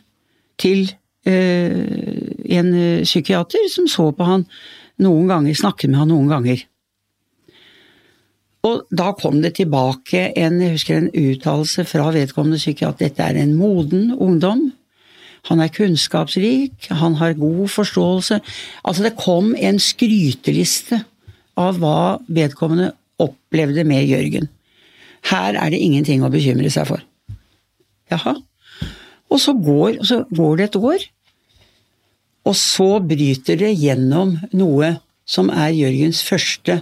[0.62, 0.86] til
[1.28, 1.84] øh,
[2.58, 2.72] en
[3.04, 4.46] psykiater som så på han
[5.02, 6.64] noen ganger, snakket med han noen ganger.
[8.62, 13.08] Og da kom det tilbake en, jeg husker en uttalelse fra vedkommende psykiater.
[13.08, 14.68] Dette er en moden ungdom.
[15.50, 18.38] Han er kunnskapsrik, han har god forståelse.
[18.84, 21.00] Altså, det kom en skryteliste
[21.58, 24.46] av hva vedkommende opplevde med Jørgen.
[25.32, 27.02] Her er det ingenting å bekymre seg for.
[28.10, 28.36] Jaha.
[29.32, 31.04] Og så går, så går det et år,
[32.46, 34.96] og så bryter det gjennom noe
[35.26, 36.80] som er Jørgens første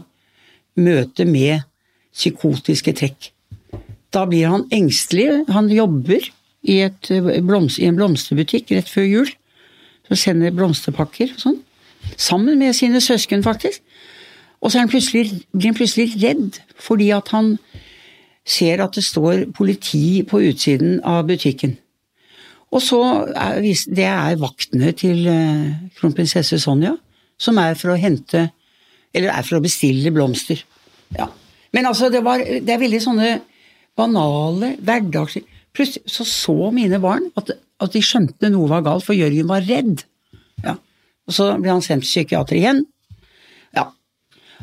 [0.81, 1.67] møte med
[2.15, 3.31] psykotiske trekk.
[4.15, 5.45] Da blir han engstelig.
[5.55, 6.25] Han jobber
[6.63, 7.11] i, et,
[7.47, 9.31] blomst, i en blomsterbutikk rett før jul.
[10.09, 11.61] Så sender blomsterpakker og sånn.
[12.17, 13.85] Sammen med sine søsken, faktisk.
[14.61, 17.55] Og så han blir han plutselig redd fordi at han
[18.45, 21.77] ser at det står politi på utsiden av butikken.
[22.71, 23.01] Og så
[23.35, 26.95] er det er vaktene til eh, kronprinsesse Sonja,
[27.41, 28.51] som er for å hente
[29.11, 30.61] Eller er for å bestille blomster.
[31.17, 31.25] Ja.
[31.77, 33.33] Men altså, det, var, det er veldig sånne
[33.99, 39.15] banale, hverdagslige Plutselig så så mine barn at, at, de skjønte noe var galt, for
[39.15, 40.03] Jørgen var redd.
[40.65, 40.75] Ja.
[41.31, 42.81] Og så ble han sendt til psykiater igjen.
[43.77, 43.87] Ja.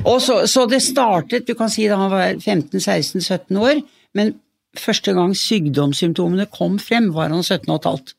[0.04, 3.80] Og så, så, det startet, du kan si da han var 15-16-17 år,
[4.18, 4.34] men
[4.76, 8.17] første gang sykdomssymptomene kom frem, var han 17 15.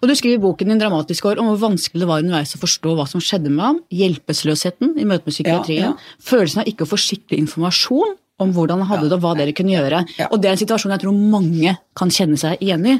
[0.00, 2.62] Og Du skriver i boken din dramatiske år om hvor vanskelig det var underveis å
[2.62, 6.16] forstå hva som skjedde med ham, hjelpeløsheten i møte med psykiatrien, ja, ja.
[6.30, 9.54] følelsen av ikke å få skikkelig informasjon om hvordan han hadde det og hva dere
[9.56, 10.02] kunne gjøre.
[10.30, 12.98] Og Det er en situasjon jeg tror mange kan kjenne seg igjen i.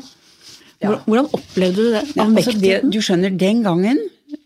[0.82, 2.04] Hvordan opplevde du det?
[2.22, 4.00] Altså det du skjønner, den gangen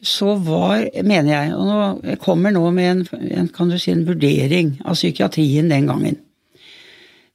[0.07, 1.79] så var, mener jeg, og nå
[2.13, 3.01] jeg kommer nå med en,
[3.41, 6.21] en, kan du si, en vurdering av psykiatrien den gangen.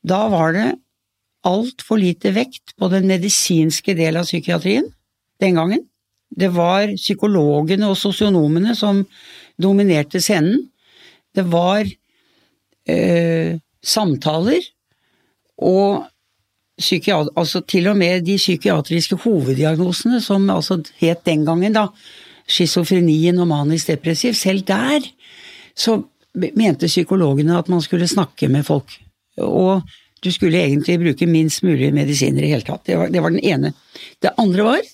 [0.08, 0.68] Da var det
[1.48, 4.90] altfor lite vekt på den medisinske delen av psykiatrien
[5.42, 5.86] den gangen.
[6.28, 9.04] Det var psykologene og sosionomene som
[9.58, 10.68] dominerte scenen.
[11.34, 11.88] Det var
[12.90, 14.66] eh, samtaler
[15.58, 16.06] og
[16.78, 21.88] altså til og med de psykiatriske hoveddiagnosene, som altså het den gangen da,
[22.48, 25.02] schizofrenien og manisk depressiv, selv der
[25.76, 25.98] så
[26.56, 28.94] mente psykologene at man skulle snakke med folk.
[29.38, 29.82] Og
[30.24, 32.86] du skulle egentlig bruke minst mulig medisiner i hele tatt.
[32.88, 33.74] Det var, det var den ene.
[34.24, 34.88] Det andre var,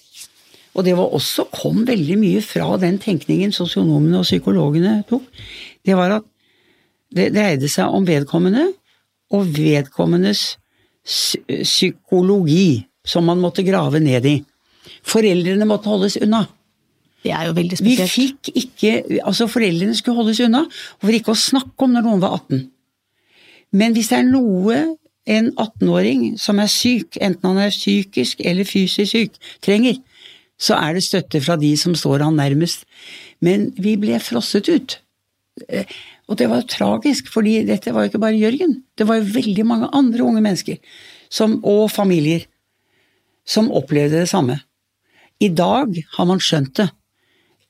[0.74, 5.26] og det var også kom veldig mye fra den tenkningen sosionomene og psykologene tok,
[5.86, 6.28] det var at
[7.14, 8.72] det dreide seg om vedkommende
[9.34, 10.56] og vedkommendes
[11.04, 14.38] psykologi, som man måtte grave ned i.
[15.04, 16.46] Foreldrene måtte holdes unna.
[17.24, 18.02] Det er jo veldig spesielt.
[18.04, 20.64] Vi fikk ikke, altså Foreldrene skulle holdes unna,
[21.00, 22.64] for ikke å snakke om når noen var 18.
[23.80, 24.80] Men hvis det er noe
[25.30, 30.00] en 18-åring som er syk, enten han er psykisk eller fysisk syk, trenger,
[30.60, 32.86] så er det støtte fra de som står han nærmest.
[33.44, 34.98] Men vi ble frosset ut.
[35.68, 35.88] Eh,
[36.28, 38.82] og det var tragisk, fordi dette var jo ikke bare Jørgen.
[38.98, 40.80] Det var jo veldig mange andre unge mennesker,
[41.30, 42.46] som, og familier,
[43.46, 44.60] som opplevde det samme.
[45.44, 46.88] I dag har man skjønt det.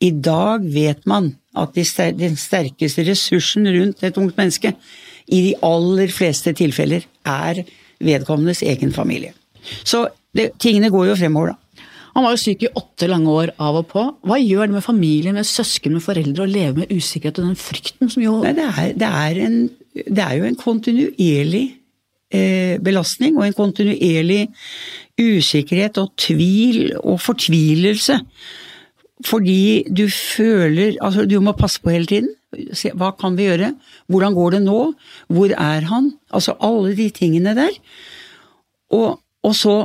[0.03, 4.73] I dag vet man at den sterkeste ressursen rundt et ungt menneske,
[5.23, 7.63] i de aller fleste tilfeller, er
[8.03, 9.33] vedkommendes egen familie.
[9.83, 10.05] Så
[10.35, 11.59] det, tingene går jo fremover, da.
[12.13, 14.01] Han var jo syk i åtte lange år av og på.
[14.27, 17.57] Hva gjør det med familien, med søsken, med foreldre å leve med usikkerhet og den
[17.57, 19.55] frykten som jo Nei, det, er, det, er en,
[19.97, 21.63] det, er, jo en kontinuerlig
[22.29, 24.43] eh, belastning og en kontinuerlig
[25.17, 28.19] usikkerhet og tvil og fortvilelse.
[29.25, 32.29] Fordi du føler Altså, du må passe på hele tiden.
[32.77, 33.73] Se, hva kan vi gjøre?
[34.11, 34.79] Hvordan går det nå?
[35.33, 36.13] Hvor er han?
[36.33, 37.75] Altså alle de tingene der.
[38.93, 39.75] Og, og så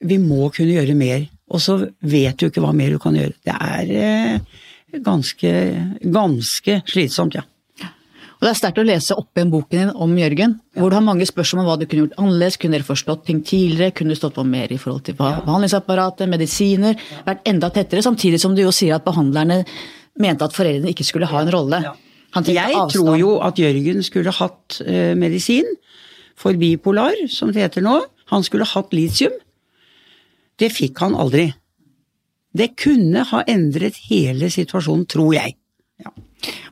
[0.00, 3.34] Vi må kunne gjøre mer og så vet du ikke hva mer du kan gjøre.
[3.46, 4.58] Det er eh,
[5.02, 5.54] ganske,
[6.02, 7.46] ganske slitsomt, ja.
[8.40, 11.04] Og Det er sterkt å lese opp igjen boken din om Jørgen, hvor du har
[11.04, 12.56] mange spørsmål om hva du kunne gjort annerledes.
[12.56, 13.92] Kunne dere forstått ting tidligere?
[13.92, 16.96] Kunne du stått på mer i forhold til behandlingsapparatet, medisiner?
[17.26, 19.60] Vært enda tettere, samtidig som du jo sier at behandlerne
[20.20, 21.82] mente at foreldrene ikke skulle ha en rolle.
[22.36, 22.92] Han Jeg avstand.
[22.94, 25.66] tror jo at Jørgen skulle hatt eh, medisin
[26.38, 27.96] for bipolar, som det heter nå.
[28.30, 29.32] Han skulle hatt litium.
[30.60, 31.48] Det fikk han aldri.
[32.54, 35.56] Det kunne ha endret hele situasjonen, tror jeg.
[36.00, 36.10] Ja.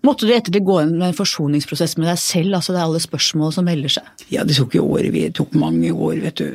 [0.07, 2.55] Måtte du etter det gå inn med en forsoningsprosess med deg selv?
[2.57, 4.07] altså Det er alle spørsmål som melder seg.
[4.33, 6.49] Ja, det tok jo år, det tok mange år, vet du.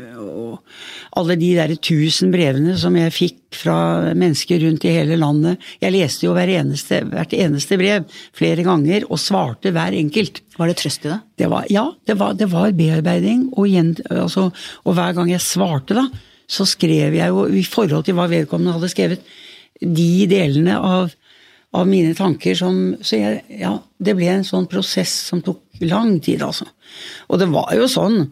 [0.54, 3.78] Og alle de der tusen brevene som jeg fikk fra
[4.18, 5.62] mennesker rundt i hele landet.
[5.82, 10.42] Jeg leste jo hver eneste, hvert eneste brev flere ganger og svarte hver enkelt.
[10.58, 11.20] Var det trøst i det?
[11.44, 14.50] Det var, ja, det var, det var bearbeiding, og, igjen, altså,
[14.84, 16.08] og hver gang jeg svarte, da,
[16.50, 19.36] så skrev jeg jo i forhold til hva vedkommende hadde skrevet,
[19.84, 21.14] de delene av,
[21.76, 26.20] av mine tanker som Så jeg, ja, det ble en sånn prosess som tok lang
[26.24, 26.68] tid, altså.
[27.28, 28.28] Og det var jo sånn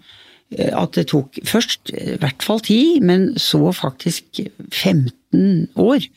[0.52, 6.08] at det tok først eh, i hvert fall ti, men så faktisk 15 år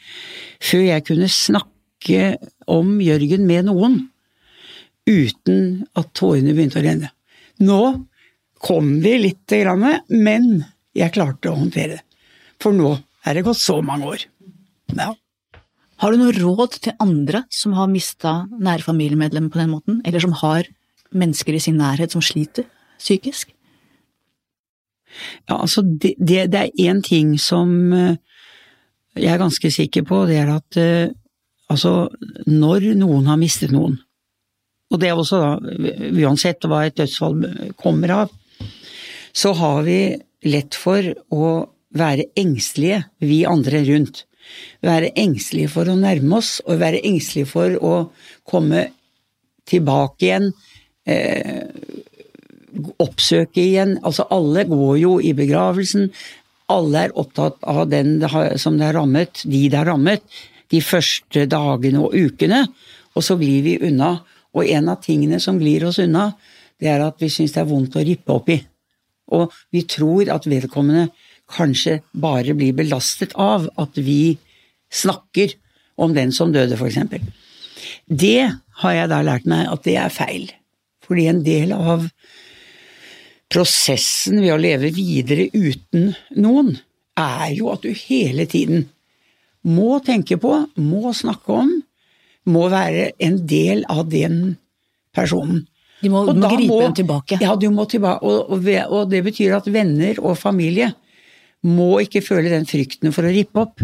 [0.64, 2.34] før jeg kunne snakke
[2.70, 4.00] om Jørgen med noen
[5.06, 7.12] uten at tårene begynte å renne.
[7.62, 7.80] Nå
[8.64, 10.64] kom vi lite grann, men
[10.96, 12.04] jeg klarte å håndtere det.
[12.62, 14.24] For nå er det gått så mange år.
[14.94, 15.12] Ja.
[16.02, 20.22] Har du noe råd til andre som har mista nære familiemedlemmer på den måten, eller
[20.24, 20.66] som har
[21.14, 22.66] mennesker i sin nærhet som sliter
[22.98, 23.53] psykisk?
[25.48, 28.16] Ja, altså det, det, det er én ting som eh,
[29.14, 31.12] jeg er ganske sikker på, det er at eh,
[31.70, 32.08] altså
[32.50, 33.96] når noen har mistet noen,
[34.92, 35.52] og det er også da
[36.24, 37.38] uansett hva et dødsfall
[37.80, 38.34] kommer av,
[39.34, 39.98] så har vi
[40.46, 41.48] lett for å
[41.94, 44.24] være engstelige, vi andre rundt.
[44.84, 47.94] Være engstelige for å nærme oss, og være engstelige for å
[48.46, 48.88] komme
[49.70, 50.50] tilbake igjen.
[51.06, 51.64] Eh,
[53.02, 53.98] oppsøke igjen.
[54.02, 56.10] Altså alle går jo i begravelsen.
[56.72, 58.16] Alle er opptatt av den
[58.60, 60.24] som det har rammet, de det har rammet,
[60.72, 62.64] de første dagene og ukene.
[63.14, 64.16] Og så glir vi unna.
[64.54, 66.30] Og en av tingene som glir oss unna,
[66.80, 68.58] det er at vi syns det er vondt å rippe opp i.
[69.34, 71.08] Og vi tror at vedkommende
[71.54, 74.36] kanskje bare blir belastet av at vi
[74.94, 75.54] snakker
[76.00, 76.98] om den som døde, f.eks.
[78.06, 80.48] Det har jeg da lært meg at det er feil.
[81.04, 82.08] Fordi en del av
[83.52, 86.74] prosessen ved å leve videre uten noen,
[87.18, 88.88] er jo at du hele tiden
[89.64, 91.70] må tenke på, må snakke om,
[92.50, 94.56] må være en del av den
[95.14, 95.64] personen.
[96.02, 97.38] De må, Og må da gripe dem tilbake.
[97.40, 98.26] Ja, du må tilbake.
[98.28, 100.90] Og, og, og det betyr at venner og familie
[101.64, 103.80] må ikke føle den frykten for å rippe opp.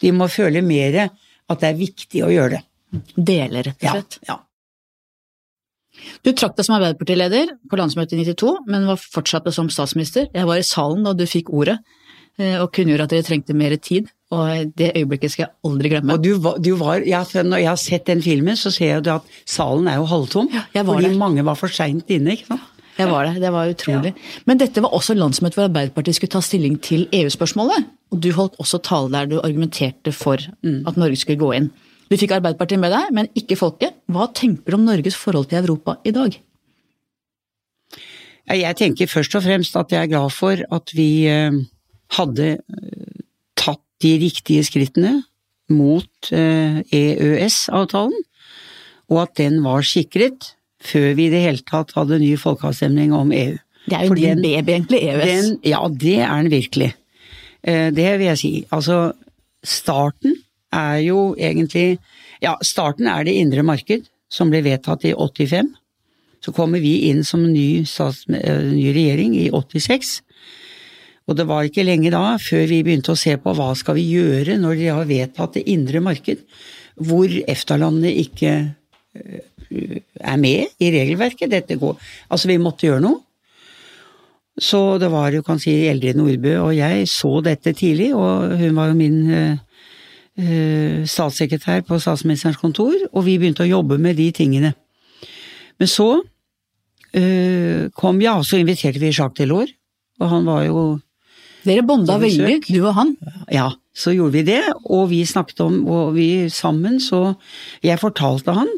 [0.00, 2.62] De må føle mer at det er viktig å gjøre det.
[3.16, 4.18] Dele, rett og slett.
[4.22, 4.40] Ja, ja.
[6.24, 10.28] Du trakk deg som Arbeiderpartileder på landsmøtet i 92, men var fortsatt som statsminister.
[10.34, 11.78] Jeg var i salen da du fikk ordet,
[12.38, 14.08] eh, og kunngjorde at dere trengte mer tid.
[14.34, 16.14] Og det øyeblikket skal jeg aldri glemme.
[16.16, 19.06] Og du, var- du var, ja, når jeg har sett den filmen, så ser jeg
[19.06, 20.48] at salen er jo halvtom.
[20.52, 21.18] Ja, jeg var fordi der.
[21.20, 22.32] mange var for seint inne.
[22.34, 22.70] ikke sant?
[22.98, 24.12] Jeg var der, det var utrolig.
[24.46, 27.86] Men dette var også landsmøtet hvor Arbeiderpartiet skulle ta stilling til EU-spørsmålet.
[28.14, 31.70] Og du holdt også tale der du argumenterte for at Norge skulle gå inn.
[32.14, 33.96] Du fikk Arbeiderpartiet med deg, men ikke folket.
[34.06, 36.36] Hva tenker du om Norges forhold til Europa i dag?
[38.54, 41.56] Jeg tenker først og fremst at jeg er glad for at vi eh,
[42.14, 43.16] hadde eh,
[43.58, 45.16] tatt de riktige skrittene
[45.74, 48.22] mot eh, EØS-avtalen,
[49.10, 50.52] og at den var sikret
[50.84, 53.58] før vi i det hele tatt hadde ny folkeavstemning om EU.
[53.88, 55.26] Det er jo din baby, egentlig, E EØS.
[55.26, 56.94] Den, ja, det er den virkelig.
[57.64, 58.56] Det vil jeg si.
[58.70, 58.98] Altså,
[59.64, 60.43] starten
[60.74, 61.98] er jo egentlig
[62.42, 65.70] Ja, starten er det indre marked, som ble vedtatt i 85.
[66.44, 70.18] Så kommer vi inn som ny, stats, eh, ny regjering i 86.
[71.24, 74.10] Og det var ikke lenge da før vi begynte å se på hva skal vi
[74.12, 76.42] gjøre når de har vedtatt det indre marked,
[77.00, 81.48] hvor EFTA-landene ikke eh, er med i regelverket.
[81.54, 81.96] Dette går
[82.28, 83.22] Altså, vi måtte gjøre noe.
[84.60, 88.76] Så det var jo kan si Eldrid Nordbø og jeg så dette tidlig, og hun
[88.76, 89.56] var jo min eh,
[90.34, 94.72] statssekretær på statsministerens kontor, og vi begynte å jobbe med de tingene.
[95.78, 96.08] Men så
[97.14, 99.72] eh, kom Ja, så inviterte vi Jacques Delors,
[100.20, 100.84] og han var jo
[101.64, 103.14] Dere bonda veldig, du og han.
[103.48, 107.38] Ja, så gjorde vi det, og vi snakket om, og vi sammen, så
[107.84, 108.68] jeg fortalte han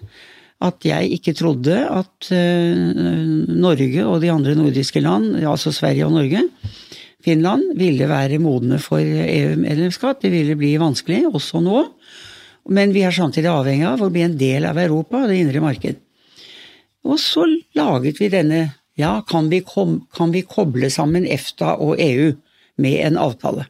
[0.65, 2.79] at jeg ikke trodde at eh,
[3.59, 6.47] Norge og de andre nordiske land, altså Sverige og Norge,
[7.27, 10.21] Finland, ville være modne for EU-medlemskap.
[10.23, 11.83] Det ville bli vanskelig, også nå.
[12.71, 15.63] Men vi er samtidig avhengig av å bli en del av Europa og det indre
[15.63, 15.99] marked.
[17.07, 17.47] Og så
[17.79, 18.67] laget vi denne
[18.97, 22.31] Ja, kan vi, kom, kan vi koble sammen EFTA og EU
[22.81, 23.67] med en avtale?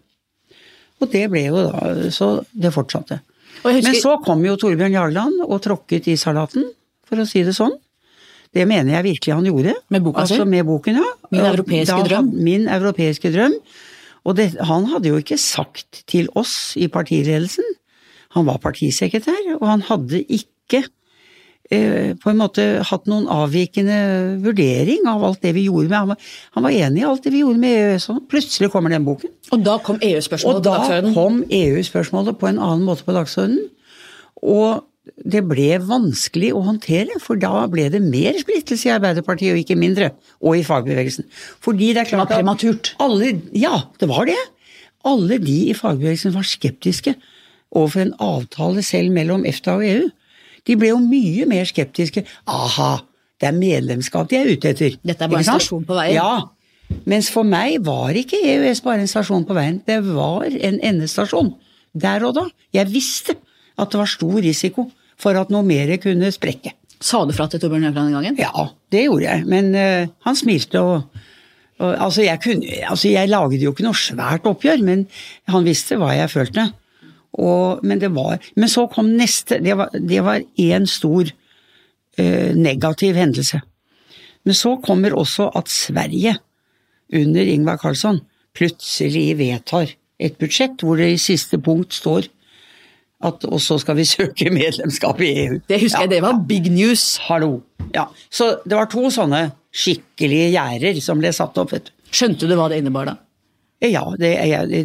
[1.02, 3.18] Og det ble jo da Så det fortsatte.
[3.64, 6.68] Husker- Men så kom jo Torbjørn Jagland og tråkket i salaten,
[7.04, 7.74] for å si det sånn.
[8.56, 9.74] Det mener jeg virkelig han gjorde.
[9.92, 11.12] Med boka altså, Med boken, ja.
[11.34, 12.32] Min europeiske da drøm.
[12.48, 13.56] Min europeiske drøm.
[14.26, 17.66] Og det, han hadde jo ikke sagt til oss i partiledelsen
[18.34, 20.82] Han var partisekretær, og han hadde ikke
[21.70, 24.00] eh, på en måte hatt noen avvikende
[24.44, 26.26] vurdering av alt det vi gjorde med Han var,
[26.58, 28.08] han var enig i alt det vi gjorde med EØS.
[28.28, 29.32] Plutselig kommer den boken.
[29.54, 31.12] Og da kom EU-spørsmålet på dagsordenen?
[31.12, 33.70] Og da kom EU-spørsmålet på en annen måte på dagsordenen.
[34.42, 39.62] Og det ble vanskelig å håndtere, for da ble det mer splittelse i Arbeiderpartiet, og
[39.62, 40.10] ikke mindre.
[40.42, 41.28] Og i fagbevegelsen.
[41.62, 42.94] Fordi det er klart var prematurt.
[42.98, 44.38] alle, Ja, det var det.
[45.06, 47.14] Alle de i fagbevegelsen var skeptiske
[47.76, 50.08] overfor en avtale selv mellom EFTA og EU.
[50.66, 52.24] De ble jo mye mer skeptiske.
[52.50, 52.98] Aha,
[53.40, 54.98] det er medlemskap de er ute etter.
[55.06, 56.18] Dette er bare en stasjon på veien.
[56.18, 60.80] Ja, mens for meg var ikke EØS bare en stasjon på veien, det var en
[60.82, 61.54] endestasjon.
[61.96, 62.46] Der og da.
[62.74, 63.36] Jeg visste
[63.76, 64.88] at det var stor risiko
[65.20, 66.74] for at noe mer kunne sprekke.
[67.02, 68.38] Sa du fra til Torbjørn Jøkland den gangen?
[68.40, 71.22] Ja, det gjorde jeg, men uh, han smilte og,
[71.76, 75.04] og altså, jeg kunne, altså jeg laget jo ikke noe svært oppgjør, men
[75.52, 76.70] han visste hva jeg følte.
[77.36, 83.60] Og, men det var Men så kom neste Det var, én stor uh, negativ hendelse.
[84.46, 86.36] Men så kommer også at Sverige,
[87.12, 88.22] under Ingvar Carlsson,
[88.56, 92.30] plutselig vedtar et budsjett hvor det i siste punkt står
[93.24, 95.60] at og så skal vi søke medlemskap i EU.
[95.68, 97.16] Det husker jeg, det var big news.
[97.28, 97.60] Hallo.
[97.94, 101.72] Ja, så det var to sånne skikkelige gjerder som ble satt opp.
[102.12, 103.16] Skjønte du hva det innebar da?
[103.92, 104.30] Ja, det,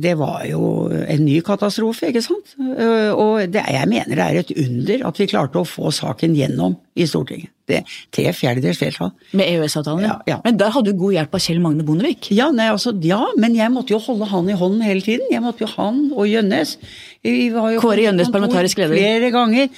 [0.03, 2.53] det var jo en ny katastrofe, ikke sant.
[2.59, 6.35] Øh, Og det, jeg mener det er et under at vi klarte å få saken
[6.37, 7.49] gjennom i Stortinget.
[7.71, 7.81] Det
[8.11, 9.11] Tre fjerdedels flertall.
[9.37, 10.03] Med EØS-avtalen?
[10.03, 10.39] Ja, ja.
[10.43, 12.27] Men der hadde du god hjelp av Kjell Magne Bondevik.
[12.35, 15.29] Ja, nei, altså, ja, men jeg måtte jo holde han i hånden hele tiden.
[15.31, 16.75] Jeg måtte jo han og Gjønnes.
[17.23, 18.97] Kåre Gjønnes, parlamentarisk leder.
[18.97, 19.69] Flere ganger.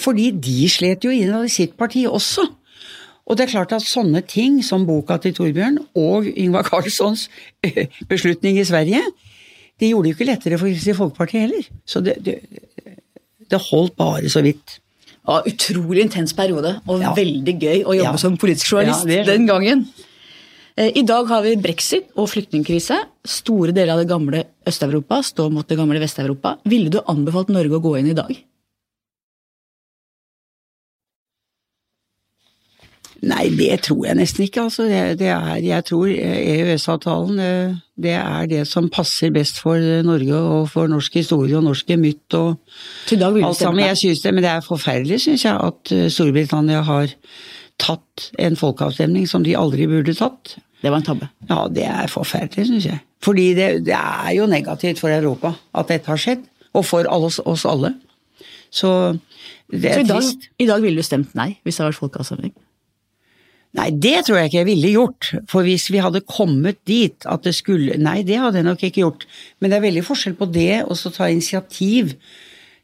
[0.00, 2.46] Fordi de slet jo innad i sitt parti også.
[3.30, 7.28] Og det er klart at sånne ting som boka til Torbjørn og Ingvar Carlssons
[7.62, 9.04] eh, beslutning i Sverige,
[9.80, 11.68] det gjorde det jo ikke lettere for Kristelig Folkeparti heller.
[11.88, 12.34] Så det, det,
[13.50, 14.80] det holdt bare så vidt.
[15.28, 17.14] Ja, utrolig intens periode, og Ja.
[17.14, 18.16] veldig gøy å jobbe Ja.
[18.18, 19.86] som politisk journalist Ja, den gangen.
[20.76, 22.98] Eh, I dag har vi brexit og flyktningkrise.
[23.24, 26.56] Store deler av det gamle Øst-Europa står mot det gamle Vest-Europa.
[26.64, 28.34] Ville du anbefalt Norge å gå inn i dag?
[33.20, 34.62] Nei, det tror jeg nesten ikke.
[34.64, 39.76] Altså, det, det er, jeg tror EØS-avtalen eh, det er det som passer best for
[39.76, 42.54] eh, Norge og for norsk historie og norsk gemytt og
[43.10, 43.84] Så alt sammen.
[43.84, 47.12] Jeg synes det, men det er forferdelig, syns jeg, at eh, Storbritannia har
[47.80, 50.56] tatt en folkeavstemning som de aldri burde tatt.
[50.80, 51.28] Det var en tabbe.
[51.50, 53.02] Ja, det er forferdelig, syns jeg.
[53.20, 56.48] Fordi det, det er jo negativt for Europa at dette har skjedd.
[56.72, 57.92] Og for oss, oss alle.
[58.72, 58.88] Så
[59.70, 60.50] det Så er i dag, trist.
[60.58, 62.54] i dag ville du stemt nei, hvis det hadde vært folkeavstemning?
[63.78, 65.30] Nei, det tror jeg ikke jeg ville gjort.
[65.50, 69.04] For hvis vi hadde kommet dit at det skulle Nei, det hadde jeg nok ikke
[69.04, 69.26] gjort.
[69.60, 72.16] Men det er veldig forskjell på det og så ta initiativ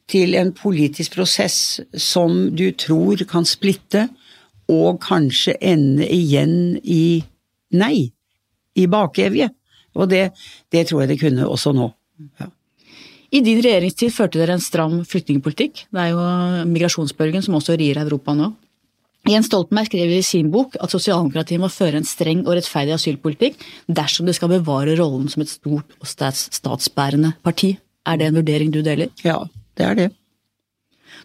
[0.06, 4.06] til en politisk prosess som du tror kan splitte,
[4.70, 7.22] og kanskje ende igjen i
[7.74, 8.10] nei.
[8.76, 9.48] I bakevje.
[9.96, 10.28] Og det,
[10.74, 11.88] det tror jeg det kunne også nå.
[12.40, 12.50] Ja.
[13.34, 15.86] I din regjeringstid førte dere en stram flyktningpolitikk.
[15.90, 18.52] Det er jo migrasjonsbølgen som også rir Europa nå.
[19.26, 23.58] Jens Stoltenberg skrev i sin bok at sosialdemokratiet må føre en streng og rettferdig asylpolitikk
[23.90, 27.72] dersom det skal bevare rollen som et stort og stats statsbærende parti.
[28.06, 29.10] Er det en vurdering du deler?
[29.26, 29.40] ja,
[29.74, 30.08] det er det.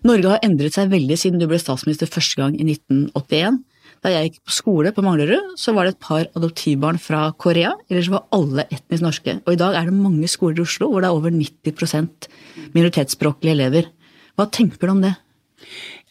[0.08, 3.62] Norge har endret seg veldig siden du ble statsminister første gang i 1981.
[4.02, 7.76] Da jeg gikk på skole på Manglerud, så var det et par adoptivbarn fra Korea,
[7.86, 9.36] ellers var alle etnisk norske.
[9.46, 12.32] Og i dag er det mange skoler i Oslo hvor det er over 90%
[12.74, 13.92] minoritetsspråklige elever.
[14.40, 15.20] Hva tenker du om det?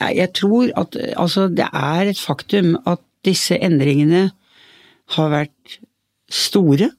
[0.01, 4.30] Jeg tror at altså, det er et faktum at disse endringene
[5.16, 5.78] har vært
[6.30, 6.90] store.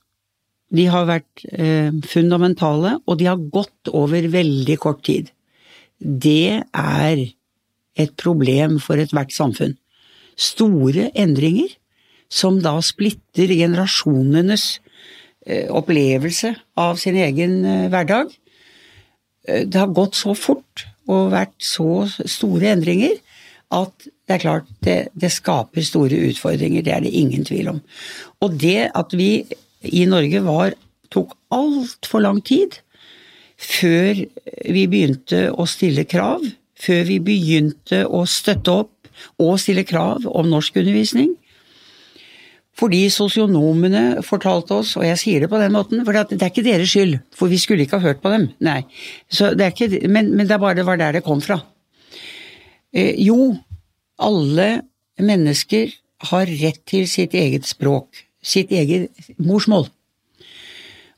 [0.71, 5.31] De har vært eh, fundamentale, og de har gått over veldig kort tid.
[5.99, 7.25] Det er
[7.99, 9.75] et problem for ethvert samfunn.
[10.37, 11.73] Store endringer
[12.31, 14.79] som da splitter generasjonenes
[15.45, 18.31] eh, opplevelse av sin egen eh, hverdag.
[19.47, 23.17] Eh, Det har gått så fort og vært så store endringer
[23.71, 26.83] at det er klart det, det skaper store utfordringer.
[26.83, 27.81] Det er det ingen tvil om.
[28.43, 29.45] Og det at vi
[29.87, 30.75] i Norge var
[31.11, 32.79] tok altfor lang tid
[33.61, 34.23] før
[34.73, 36.43] vi begynte å stille krav,
[36.81, 41.35] før vi begynte å støtte opp og stille krav om norskundervisning,
[42.79, 46.63] Fordi sosionomene fortalte oss, og jeg sier det på den måten, for det er ikke
[46.65, 48.47] deres skyld, for vi skulle ikke ha hørt på dem.
[48.63, 48.79] Nei.
[49.27, 51.59] Det ikke, men, men, det, bare, det var der det kom fra.
[52.95, 53.51] Eh, jo,
[54.21, 54.69] alle
[55.19, 55.91] mennesker
[56.31, 59.11] har rett til sitt eget språk, sitt eget
[59.41, 59.89] morsmål.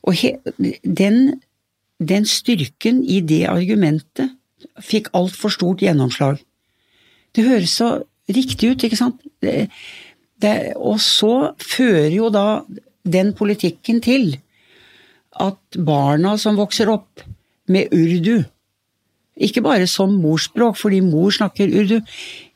[0.04, 0.34] Og he,
[0.82, 1.38] den,
[2.02, 4.34] den styrken i det argumentet
[4.82, 6.40] fikk altfor stort gjennomslag.
[7.34, 7.96] Det høres så
[8.30, 9.22] riktig ut, ikke sant?
[10.42, 12.62] Det, og så fører jo da
[13.04, 14.34] den politikken til
[15.40, 17.22] at barna som vokser opp
[17.70, 18.44] med urdu,
[19.34, 21.98] ikke bare som morsspråk fordi mor snakker urdu,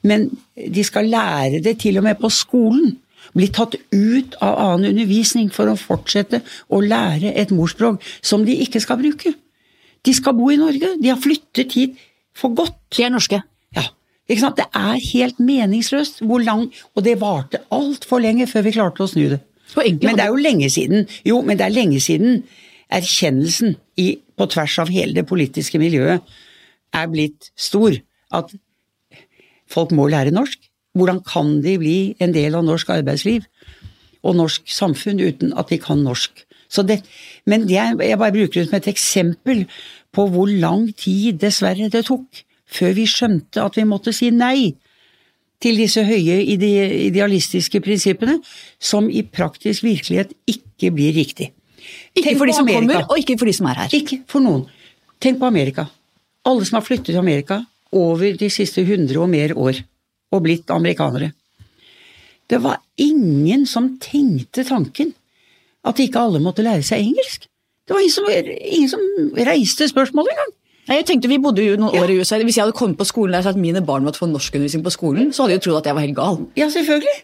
[0.07, 2.97] men de skal lære det til og med på skolen.
[3.35, 8.57] Bli tatt ut av annen undervisning for å fortsette å lære et morsspråk som de
[8.63, 9.35] ikke skal bruke.
[10.07, 10.95] De skal bo i Norge.
[11.03, 11.99] De har flyttet hit
[12.37, 12.79] for godt.
[12.95, 13.43] De er norske?
[14.29, 14.59] Ikke sant?
[14.61, 19.11] Det er helt meningsløst hvor lang Og det varte altfor lenge før vi klarte å
[19.11, 19.41] snu det.
[19.77, 21.07] Men det er jo lenge siden.
[21.29, 22.43] Jo, men det er lenge siden
[22.93, 26.25] erkjennelsen i, på tvers av hele det politiske miljøet
[26.97, 27.99] er blitt stor.
[28.33, 28.55] At
[29.69, 30.61] folk må lære norsk.
[30.97, 33.45] Hvordan kan de bli en del av norsk arbeidsliv
[34.25, 36.45] og norsk samfunn uten at de kan norsk?
[36.89, 36.99] Det,
[37.49, 39.63] men det, jeg bare bruker det som et eksempel
[40.13, 44.75] på hvor lang tid dessverre det tok før vi skjønte at vi måtte si nei
[45.63, 48.39] til disse høye idealistiske prinsippene,
[48.79, 51.51] som i praktisk virkelighet ikke blir riktig.
[52.15, 53.97] Ikke for de som kommer, og ikke for de som er her.
[53.97, 54.69] Ikke for noen.
[55.19, 55.89] Tenk på Amerika.
[56.47, 59.83] Alle som har flyttet til Amerika over de siste hundre og mer år,
[60.31, 61.33] og blitt amerikanere.
[62.49, 65.13] Det var ingen som tenkte tanken
[65.89, 67.49] at ikke alle måtte lære seg engelsk.
[67.89, 69.05] Det var ingen som, ingen som
[69.49, 70.55] reiste spørsmålet engang.
[70.89, 72.39] Jeg tenkte Vi bodde jo noen år i USA.
[72.41, 74.95] Hvis jeg hadde kommet på skolen der så at mine barn måtte få norskundervisning på
[74.95, 76.39] skolen, så hadde jo trodd at jeg var helt gal.
[76.59, 77.17] Ja, selvfølgelig.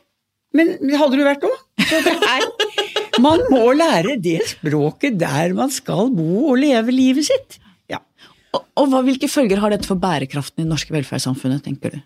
[0.55, 1.57] Men hadde du vært òg?
[3.25, 7.61] Man må lære det språket der man skal bo og leve livet sitt.
[7.91, 8.01] Ja.
[8.51, 12.01] Og, og hva, Hvilke følger har dette for bærekraften i det norske velferdssamfunnet, tenker du?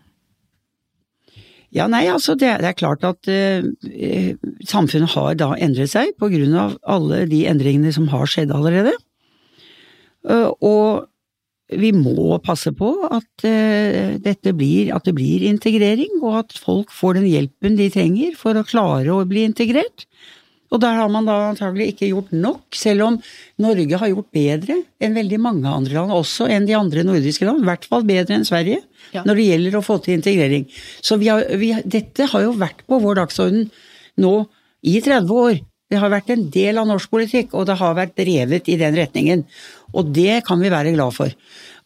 [1.72, 3.64] Ja, nei, altså det, det er klart at uh,
[4.68, 8.94] samfunnet har da endret seg på grunn av alle de endringene som har skjedd allerede.
[10.28, 11.08] Uh, og
[11.68, 13.44] vi må passe på at,
[14.24, 18.56] dette blir, at det blir integrering, og at folk får den hjelpen de trenger for
[18.56, 20.06] å klare å bli integrert.
[20.68, 23.16] Og der har man da antagelig ikke gjort nok, selv om
[23.62, 27.64] Norge har gjort bedre enn veldig mange andre land, også enn de andre nordiske land.
[27.64, 28.82] I hvert fall bedre enn Sverige
[29.14, 29.24] ja.
[29.24, 30.68] når det gjelder å få til integrering.
[31.00, 33.70] Så vi har, vi, dette har jo vært på vår dagsorden
[34.20, 34.34] nå
[34.84, 35.60] i 30 år.
[35.88, 38.98] Det har vært en del av norsk politikk, og det har vært drevet i den
[38.98, 39.46] retningen.
[39.96, 41.32] Og det kan vi være glad for.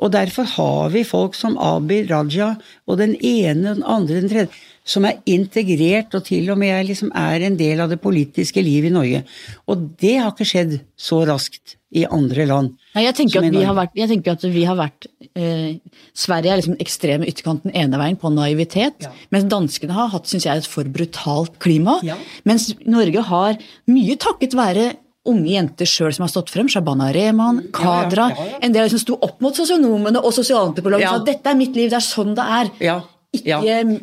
[0.03, 2.55] Og derfor har vi folk som Abir Raja
[2.87, 4.51] og den ene, den andre, den tredje,
[4.83, 8.91] som er integrert og til og med liksom er en del av det politiske livet
[8.91, 9.23] i Norge.
[9.71, 12.73] Og det har ikke skjedd så raskt i andre land.
[12.97, 13.99] Nei, jeg tenker at vi har vært,
[14.33, 15.77] at vi har vært eh,
[16.17, 19.13] Sverige er liksom ekstreme ytterkanten ene veien på naivitet, ja.
[19.35, 21.99] mens danskene har hatt synes jeg, et for brutalt klima.
[22.07, 22.17] Ja.
[22.49, 23.61] Mens Norge har,
[23.93, 24.89] mye takket være
[25.29, 28.91] unge jenter sjøl som har stått frem, Shabana Rehman, Kadra ja, ja, ja, En del
[28.91, 32.07] som sto opp mot sosionomene og sosialantropologene og sa dette er mitt liv, det er
[32.07, 32.73] sånn det er.
[33.33, 33.59] Ikke...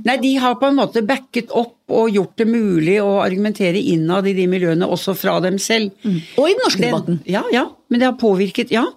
[0.08, 4.26] Nei, de har på en måte backet opp og gjort det mulig å argumentere innad
[4.30, 5.92] i de miljøene, også fra dem selv.
[6.02, 6.22] Mm.
[6.40, 7.20] Og i den norske den, debatten.
[7.30, 7.68] Ja, ja.
[7.90, 8.88] Men det har påvirket, ja.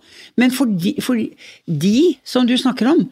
[0.40, 1.20] Men for de, for
[1.66, 3.04] de som du snakker om,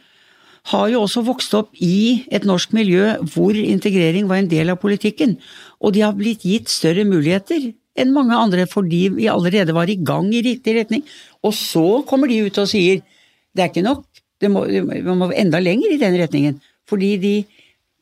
[0.70, 4.80] har jo også vokst opp i et norsk miljø hvor integrering var en del av
[4.80, 5.38] politikken.
[5.80, 9.99] Og de har blitt gitt større muligheter enn mange andre fordi vi allerede var i
[9.99, 11.03] gang i riktig retning.
[11.43, 13.03] Og så kommer de ut og sier
[13.51, 14.05] det er ikke nok,
[14.41, 14.62] det må,
[15.09, 16.61] man må enda lenger i den retningen.
[16.88, 17.34] Fordi de,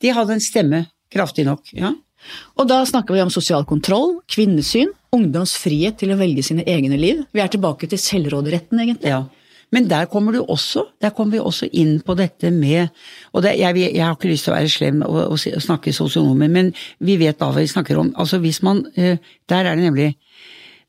[0.02, 1.72] de hadde en stemme kraftig nok.
[1.72, 1.94] ja.
[2.58, 6.98] Og da snakker vi om sosial kontroll, kvinnesyn, ungdoms frihet til å velge sine egne
[7.00, 7.22] liv.
[7.32, 9.12] Vi er tilbake til selvråderetten, egentlig.
[9.14, 9.22] Ja.
[9.72, 12.88] Men der kommer du også, der kommer vi også inn på dette med
[13.32, 15.92] Og det, jeg, jeg, har ikke lyst til å være slem og, og, og snakke
[15.92, 16.70] sosionomer, men
[17.04, 18.14] vi vet hva vi snakker om.
[18.16, 20.14] Altså hvis man eh, Der er det nemlig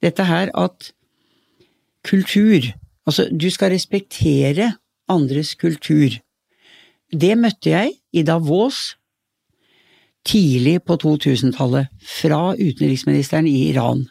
[0.01, 0.93] dette her at
[2.07, 2.71] kultur
[3.09, 4.73] Altså, du skal respektere
[5.09, 6.13] andres kultur.
[7.09, 8.99] Det møtte jeg i Davos
[10.25, 14.05] tidlig på 2000-tallet, fra utenriksministeren i Iran.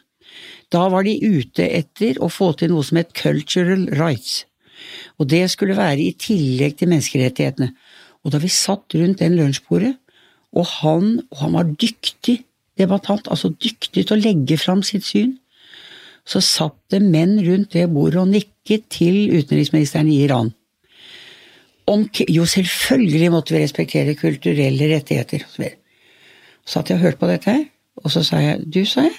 [0.73, 4.43] Da var de ute etter å få til noe som het cultural rights.
[5.19, 7.71] Og det skulle være i tillegg til menneskerettighetene.
[8.23, 9.95] Og da vi satt rundt den lunsjbordet,
[10.55, 12.39] og han, og han var dyktig
[12.79, 15.35] debattant, altså dyktig til å legge fram sitt syn,
[16.29, 20.51] så satt det menn rundt det bordet og nikket til utenriksministeren i Iran.
[21.89, 25.45] Om, jo, selvfølgelig måtte vi respektere kulturelle rettigheter.
[25.49, 25.71] Så
[26.69, 27.65] satt jeg og hørte på dette her,
[27.99, 29.15] Og så sa jeg, du, sa jeg,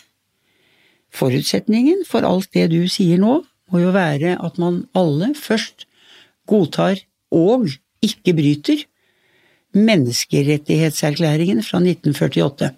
[1.13, 5.87] forutsetningen for alt det du sier nå, må jo være at man alle først
[6.51, 7.01] godtar
[7.31, 7.69] og
[8.03, 8.85] ikke bryter
[9.77, 12.71] menneskerettighetserklæringen fra 1948.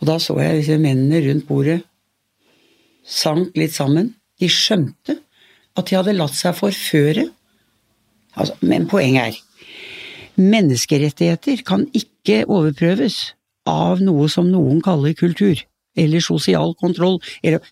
[0.00, 1.80] Og da så jeg disse mennene rundt bordet
[3.08, 4.14] sank litt sammen.
[4.38, 5.18] De skjønte
[5.78, 7.26] at de hadde latt seg forføre.
[8.38, 9.44] Altså, men poenget er
[10.38, 13.34] menneskerettigheter kan ikke overprøves
[13.68, 15.58] av noe som noen kaller kultur,
[15.98, 17.18] eller sosial kontroll,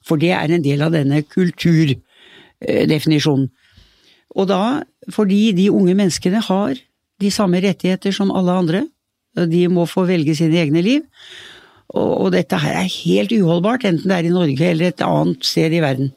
[0.06, 3.48] for det er en del av denne kulturdefinisjonen.
[4.36, 4.82] Og da,
[5.14, 6.74] fordi de unge menneskene har
[7.22, 8.80] de samme rettigheter som alle andre,
[9.36, 11.02] de må få velge sine egne liv,
[11.94, 15.72] og, dette her er helt uholdbart, enten det er i Norge eller et annet sted
[15.72, 16.08] i verden.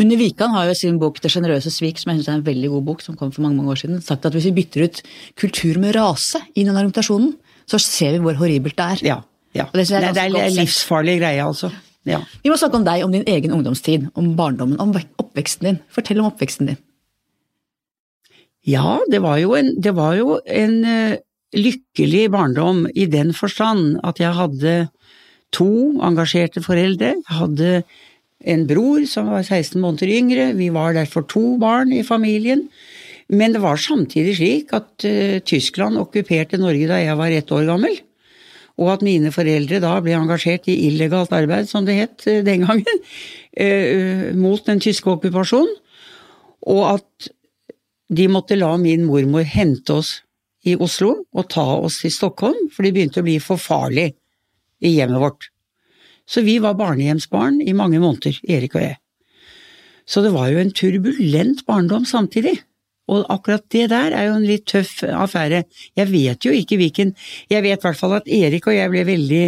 [0.00, 2.70] Unni Wikan har jo sin bok 'Det sjenerøse svik', som jeg synes er en veldig
[2.70, 5.02] god bok, som kom for mange mange år siden, sagt at hvis vi bytter ut
[5.36, 7.34] kultur med rase i den argumentasjonen,
[7.68, 8.98] så ser vi hvor horribelt det er.
[9.04, 9.20] Ja,
[9.56, 9.66] ja.
[9.72, 11.72] Det, det, er, det er livsfarlig greie, altså.
[12.08, 12.20] Ja.
[12.42, 15.80] Vi må snakke om deg, om din egen ungdomstid, om barndommen, om oppveksten din.
[15.92, 16.78] Fortell om oppveksten din.
[18.68, 21.18] Ja, det var jo en, det var jo en uh,
[21.56, 24.74] lykkelig barndom i den forstand at jeg hadde
[25.56, 25.70] to
[26.04, 27.14] engasjerte foreldre.
[27.16, 27.72] Jeg hadde
[28.50, 32.68] en bror som var 16 måneder yngre, vi var derfor to barn i familien.
[33.30, 37.68] Men det var samtidig slik at uh, Tyskland okkuperte Norge da jeg var ett år
[37.68, 38.00] gammel.
[38.80, 42.64] Og at mine foreldre da ble engasjert i illegalt arbeid, som det het uh, den
[42.64, 43.04] gangen,
[43.60, 45.76] uh, mot den tyske okkupasjonen.
[46.70, 47.30] Og at
[48.10, 50.18] de måtte la min mormor hente oss
[50.66, 54.10] i Oslo og ta oss til Stockholm, for det begynte å bli for farlig
[54.80, 55.48] i hjemmet vårt.
[56.30, 58.98] Så vi var barnehjemsbarn i mange måneder, Erik og jeg.
[60.06, 62.58] Så det var jo en turbulent barndom samtidig.
[63.10, 65.64] Og akkurat det der er jo en litt tøff affære.
[65.98, 67.14] Jeg vet jo ikke hvilken
[67.50, 69.44] Jeg vet i hvert fall at Erik og jeg ble veldig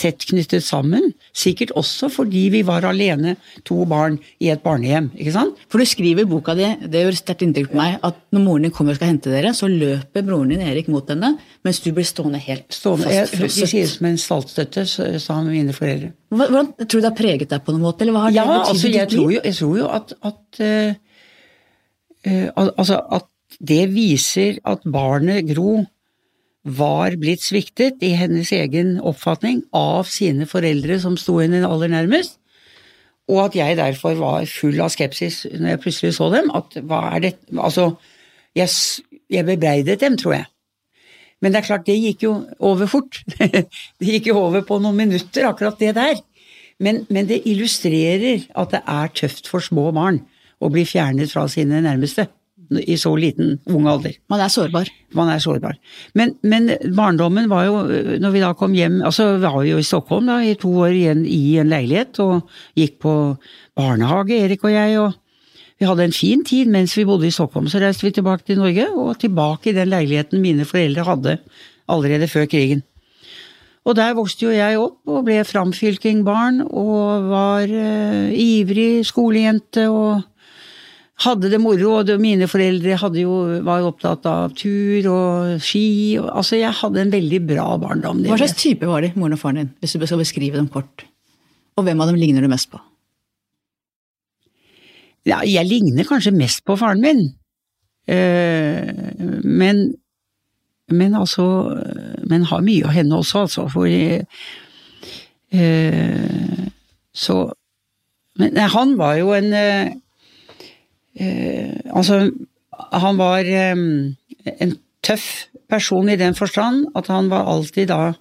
[0.00, 1.12] tett knyttet sammen.
[1.36, 3.36] Sikkert også fordi vi var alene,
[3.66, 5.10] to barn, i et barnehjem.
[5.14, 5.60] ikke sant?
[5.70, 8.66] For du skriver i boka di, det gjør sterkt inntrykk på meg, at når moren
[8.66, 11.34] din kommer og skal hente dere, så løper broren din Erik mot henne,
[11.66, 13.62] mens du blir stående helt stående, fastfrosset.
[13.62, 14.86] De sier som en saltstøtte,
[15.22, 16.12] sa mine foreldre.
[16.34, 18.54] Hvordan Tror du det har preget deg på noen måte, eller hva har ja, det
[18.58, 21.03] betydd altså, jeg, tror jo, jeg tror jo at, at uh,
[22.24, 23.28] Altså at
[23.60, 25.84] det viser at barnet Gro
[26.64, 32.38] var blitt sviktet i hennes egen oppfatning av sine foreldre som sto henne aller nærmest,
[33.28, 36.50] og at jeg derfor var full av skepsis når jeg plutselig så dem.
[36.52, 37.94] At hva er det Altså,
[38.56, 38.68] jeg,
[39.32, 40.46] jeg bebreidet dem, tror jeg.
[41.40, 43.22] Men det er klart, det gikk jo over fort.
[43.38, 43.64] det
[44.04, 46.20] gikk jo over på noen minutter, akkurat det der.
[46.80, 50.20] Men, men det illustrerer at det er tøft for små barn
[50.60, 52.28] å bli fjernet fra sine nærmeste
[52.80, 54.14] i så liten ung alder.
[54.32, 54.88] Man er sårbar.
[55.14, 55.76] Man er sårbar.
[56.14, 57.82] Men, men, barndommen var jo,
[58.22, 60.94] når vi da kom hjem Altså, vi var jo i Stockholm da, i to år
[60.94, 62.48] igjen i en leilighet, og
[62.78, 63.14] gikk på
[63.76, 65.12] barnehage, Erik og jeg, og
[65.80, 67.68] vi hadde en fin tid mens vi bodde i Stockholm.
[67.68, 71.38] Så reiste vi tilbake til Norge, og tilbake i den leiligheten mine foreldre hadde
[71.90, 72.84] allerede før krigen.
[73.84, 80.22] Og der vokste jo jeg opp og ble framfylkingbarn og var uh, ivrig skolejente og
[81.22, 86.18] hadde det moro, og mine foreldre jo, var jo opptatt av tur og ski.
[86.18, 88.24] Og, altså, jeg hadde en veldig bra barndom.
[88.26, 91.06] Hva slags type var de, moren og faren din, hvis du skal beskrive dem kort?
[91.78, 92.80] Og hvem av dem ligner du mest på?
[95.24, 97.28] Ja, jeg ligner kanskje mest på faren min.
[98.04, 98.90] Uh,
[99.44, 99.94] men
[100.92, 101.44] men altså
[102.28, 103.64] Men har mye av henne også, altså.
[103.72, 103.88] For
[105.54, 106.66] uh,
[107.14, 107.36] Så
[108.36, 109.94] Men han var jo en eh,
[111.14, 112.30] Altså,
[112.92, 113.76] han var eh,
[114.58, 118.14] en tøff person i den forstand at han var alltid da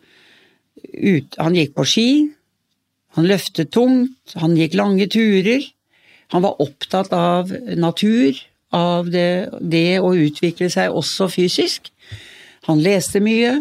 [0.93, 2.09] ut, Han gikk på ski,
[3.15, 5.63] han løftet tungt, han gikk lange turer.
[6.33, 8.37] Han var opptatt av natur,
[8.73, 11.91] av det, det å utvikle seg også fysisk.
[12.65, 13.59] Han leste mye.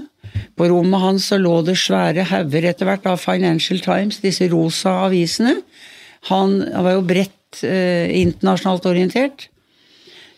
[0.56, 5.02] På rommet hans så lå det svære hauger etter hvert av Financial Times, disse rosa
[5.06, 5.58] avisene.
[6.30, 9.48] Han, han var jo bredt eh, internasjonalt orientert.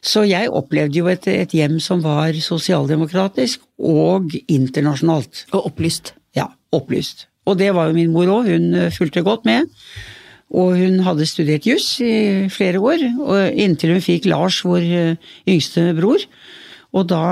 [0.05, 5.47] Så jeg opplevde jo et, et, hjem som var sosialdemokratisk og internasjonalt.
[5.55, 6.12] Og opplyst.
[6.37, 7.27] Ja, opplyst.
[7.49, 9.71] Og det var jo min mor òg, hun eh, fulgte godt med.
[10.55, 13.01] Og hun hadde studert juss i flere år,
[13.59, 16.27] inntil hun fikk Lars, vår eh, yngste bror.
[16.95, 17.25] Og da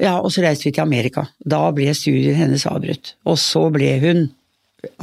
[0.00, 1.26] Ja, og så reiste vi til Amerika.
[1.44, 3.14] Da ble studien hennes avbrutt.
[3.28, 4.22] Og så ble hun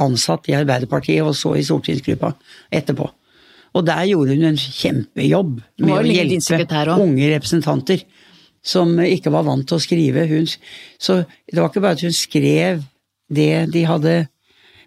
[0.00, 2.32] ansatt i Arbeiderpartiet og så i stortingsgruppa
[2.74, 3.08] etterpå.
[3.76, 8.04] Og der gjorde hun en kjempejobb med å hjelpe unge representanter
[8.64, 10.24] som ikke var vant til å skrive.
[10.30, 10.48] Hun,
[10.98, 12.82] så det var ikke bare at hun skrev
[13.28, 14.16] det de hadde,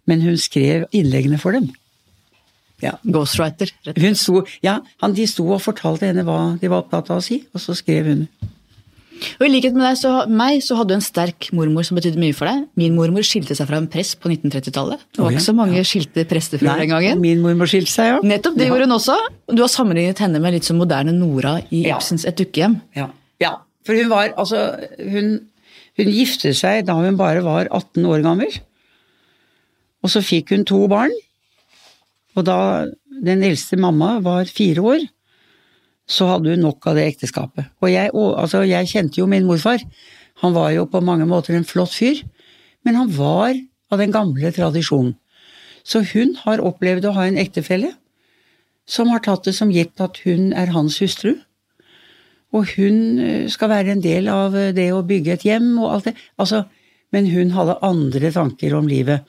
[0.09, 1.69] men hun skrev innleggene for dem.
[2.81, 2.95] Ja.
[3.05, 3.69] Ghostwriter.
[3.85, 3.99] Rett.
[4.01, 7.25] Hun sto, ja, han, De sto og fortalte henne hva de var opptatt av å
[7.25, 8.25] si, og så skrev hun.
[9.39, 12.21] Og I likhet med deg, så, meg, så hadde du en sterk mormor som betydde
[12.21, 12.63] mye for deg.
[12.79, 15.03] Min mormor skilte seg fra en prest på 1930-tallet.
[15.13, 15.37] Det var ja.
[15.37, 15.85] ikke så mange ja.
[15.87, 17.21] skilte prestefruer den gangen.
[17.23, 18.19] Min mormor skilte seg, ja.
[18.33, 18.71] Nettopp, det ja.
[18.73, 19.17] gjorde hun også.
[19.51, 22.79] Du har sammenlignet henne med litt som moderne Nora i Ibsens Et dukkehjem.
[22.97, 23.07] Ja.
[23.43, 23.55] ja,
[23.87, 24.65] for hun var altså
[24.99, 25.33] hun,
[25.99, 28.61] hun giftet seg da hun bare var 18 år gammel.
[30.01, 31.13] Og så fikk hun to barn.
[32.37, 32.59] Og da
[33.21, 35.03] den eldste mamma var fire år,
[36.11, 37.71] så hadde hun nok av det ekteskapet.
[37.81, 39.83] Og jeg, altså, jeg kjente jo min morfar.
[40.43, 42.19] Han var jo på mange måter en flott fyr,
[42.85, 43.55] men han var
[43.91, 45.15] av den gamle tradisjonen.
[45.87, 47.95] Så hun har opplevd å ha en ektefelle
[48.89, 51.35] som har tatt det som gitt at hun er hans hustru.
[52.51, 55.87] Og hun eh, skal være en del av eh, det å bygge et hjem og
[55.93, 56.15] alt det.
[56.41, 56.65] Altså,
[57.15, 59.23] men hun hadde andre tanker om livet.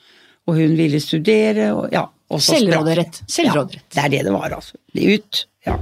[0.49, 2.07] Og hun ville studere og ja.
[2.33, 3.19] Selvråderett.
[3.29, 3.83] Selvråderett.
[3.93, 4.79] Ja, det er det det var, altså.
[4.97, 5.43] Ut.
[5.67, 5.75] Ja.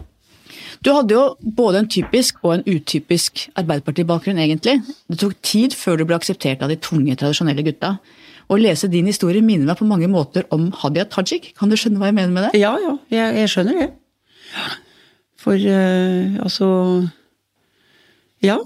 [0.81, 1.25] Du hadde jo
[1.57, 4.79] både en typisk og en utypisk Arbeiderparti-bakgrunn, egentlig.
[5.11, 7.95] Det tok tid før du ble akseptert av de tunge, tradisjonelle gutta.
[8.51, 11.51] Å lese din historie minner meg på mange måter om Hadia Tajik.
[11.59, 12.63] Kan du skjønne hva jeg mener med det?
[12.63, 13.89] Ja, ja, jeg, jeg skjønner det.
[15.41, 16.67] For uh, altså
[18.43, 18.57] Ja.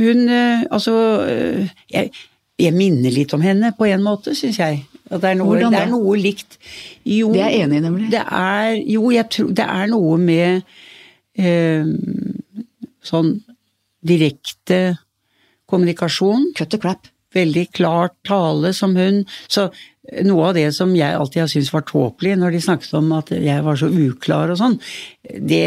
[0.00, 2.10] Hun uh, Altså uh, jeg,
[2.58, 4.82] jeg, minner litt om henne på en måte, syns jeg.
[5.10, 6.58] At det er noe, det er noe likt.
[7.02, 8.08] Jo, det er jeg enig i, nemlig.
[8.12, 10.60] Det er, jo, jeg tror det er noe med
[11.40, 11.88] eh,
[13.10, 13.32] sånn
[14.06, 14.80] direkte
[15.70, 16.52] kommunikasjon.
[16.58, 17.10] Cut the crap.
[17.34, 19.22] Veldig klart tale som hun.
[19.50, 19.68] Så
[20.26, 23.30] noe av det som jeg alltid har syntes var tåpelig når de snakket om at
[23.34, 24.78] jeg var så uklar og sånn,
[25.26, 25.66] det,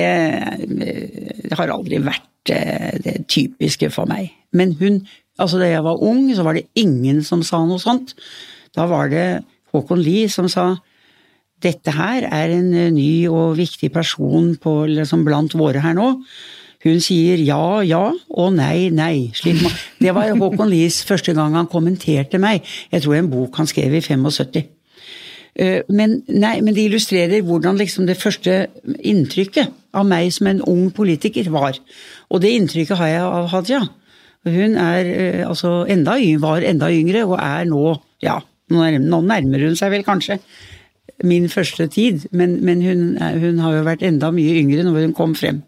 [0.67, 4.31] det har aldri vært eh, det typiske for meg.
[4.55, 5.03] Men hun
[5.41, 8.11] Altså da jeg var ung, så var det ingen som sa noe sånt.
[8.73, 9.43] Da var det
[9.73, 10.73] Håkon Lie som sa
[11.63, 16.09] dette her er en eh, ny og viktig person på, liksom blant våre her nå.
[16.83, 19.31] Hun sier ja, ja og nei, nei.
[20.03, 22.65] det var Håkon Lies første gang han kommenterte meg.
[22.91, 24.65] Jeg tror en bok han skrev i 75.
[25.53, 28.65] Eh, men, nei, men det illustrerer hvordan liksom det første
[28.99, 31.77] inntrykket av meg som en ung politiker var.
[32.33, 33.83] Og det inntrykket har jeg av Hadia.
[34.43, 37.93] Hun er eh, altså enda, var enda yngre og er nå,
[38.25, 38.41] ja,
[38.71, 40.39] nå nærmer hun seg vel kanskje
[41.23, 45.15] min første tid, men, men hun, hun, har jo vært enda mye yngre når hun
[45.15, 45.61] kom frem.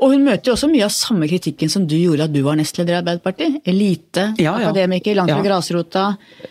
[0.00, 2.56] Og hun møter jo også mye av samme kritikken som du gjorde at du var
[2.58, 3.58] nestleder i Arbeiderpartiet.
[3.68, 4.70] Elite, ja, ja.
[4.70, 5.46] akademiker, langt fra ja.
[5.46, 6.04] grasrota.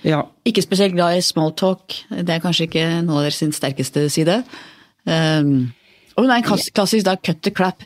[0.06, 0.22] Ja.
[0.48, 1.98] Ikke spesielt glad i small talk.
[2.10, 4.40] Det er kanskje ikke noe av deres sterkeste side.
[5.06, 5.70] Um,
[6.16, 7.86] og hun er en klassisk da, cut the crap.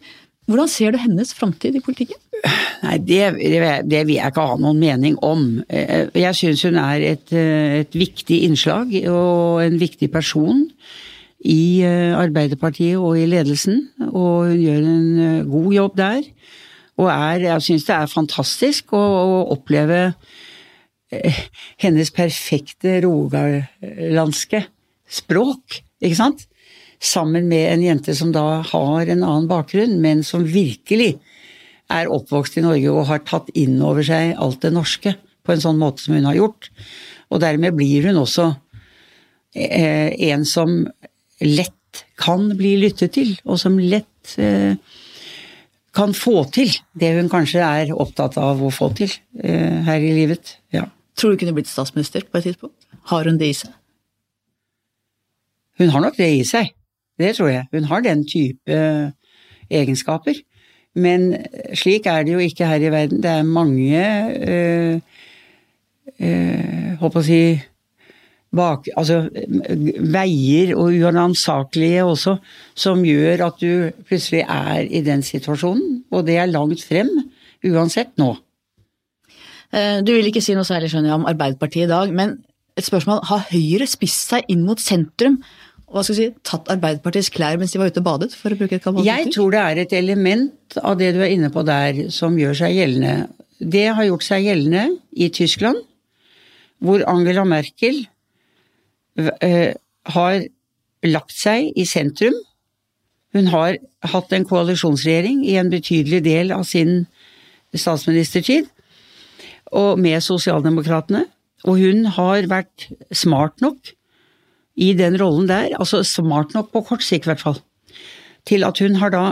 [0.49, 2.17] Hvordan ser du hennes framtid i politikken?
[2.81, 3.21] Nei, det,
[3.91, 5.59] det, vil jeg ikke ha noen mening om.
[5.69, 10.63] Eh, jeg syns hun er et, eh, et, viktig innslag og en viktig person
[11.45, 13.83] i eh, Arbeiderpartiet og i ledelsen.
[14.09, 16.21] Og hun gjør en god jobb der.
[16.99, 20.07] Og er, jeg syns det er fantastisk å, å oppleve
[21.81, 24.59] hennes perfekte rogalandske
[25.09, 26.48] språk, ikke sant?
[26.99, 31.13] Sammen med en jente som da har en annen bakgrunn, men som virkelig
[31.89, 35.63] er oppvokst i Norge og har tatt inn over seg alt det norske på en
[35.63, 36.69] sånn måte som hun har gjort.
[37.33, 38.51] Og dermed blir hun også
[39.55, 40.83] eh, en som
[41.41, 44.75] lett kan bli lyttet til, og som lett eh,
[45.95, 46.69] kan få til
[46.99, 49.09] det hun kanskje er opptatt av å få til
[49.41, 50.57] eh, her i livet.
[50.75, 50.85] Ja.
[51.17, 52.77] Tror du hun kunne blitt statsminister på et tidspunkt?
[53.09, 53.73] Har hun det i seg?
[55.79, 56.75] Hun har nok det i seg.
[57.19, 57.67] Det tror jeg.
[57.73, 59.11] Hun har den type eh,
[59.69, 60.39] egenskaper.
[60.95, 61.33] Men
[61.77, 63.23] slik er det jo ikke her i verden.
[63.23, 64.03] Det er mange
[64.49, 64.99] øh,
[66.19, 67.41] øh, Håper å si
[68.49, 69.27] bak, altså,
[70.09, 72.33] veier og uansakelige også,
[72.73, 75.99] som gjør at du plutselig er i den situasjonen.
[76.09, 77.11] Og det er langt frem,
[77.69, 78.33] uansett nå.
[79.69, 82.39] Du vil ikke si noe særlig skjønner jeg, om Arbeiderpartiet i dag, men
[82.79, 83.21] et spørsmål.
[83.29, 85.39] Har Høyre spist seg inn mot sentrum
[85.89, 88.33] hva skal si, tatt Arbeiderpartiets klær mens de var ute og badet?
[88.37, 91.33] for å bruke et gammelt Jeg tror det er et element av det du er
[91.33, 93.29] inne på der, som gjør seg gjeldende.
[93.59, 94.85] Det har gjort seg gjeldende
[95.17, 95.81] i Tyskland,
[96.79, 98.03] hvor Angela Merkel
[99.19, 99.71] uh,
[100.13, 100.45] har
[101.09, 102.37] lagt seg i sentrum.
[103.35, 103.77] Hun har
[104.13, 107.03] hatt en koalisjonsregjering i en betydelig del av sin
[107.75, 108.69] statsministertid,
[109.75, 111.27] og med sosialdemokratene.
[111.67, 113.91] Og hun har vært smart nok
[114.79, 117.61] i den rollen der, altså smart nok på kort sikt i hvert fall,
[118.47, 119.23] til at hun har da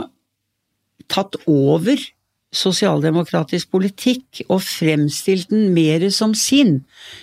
[1.08, 2.00] tatt over
[2.54, 6.82] sosialdemokratisk politikk og fremstilt den mer som sin,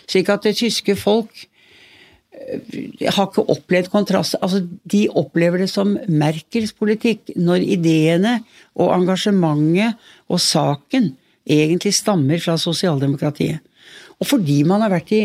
[0.09, 1.45] slik at det tyske folk
[2.33, 2.61] eh,
[3.09, 8.39] har ikke opplevd kontrast Altså, de opplever det som Merkels politikk, når ideene
[8.77, 9.97] og engasjementet
[10.29, 11.13] og saken
[11.45, 13.61] egentlig stammer fra sosialdemokratiet.
[14.21, 15.23] Og fordi man har vært i,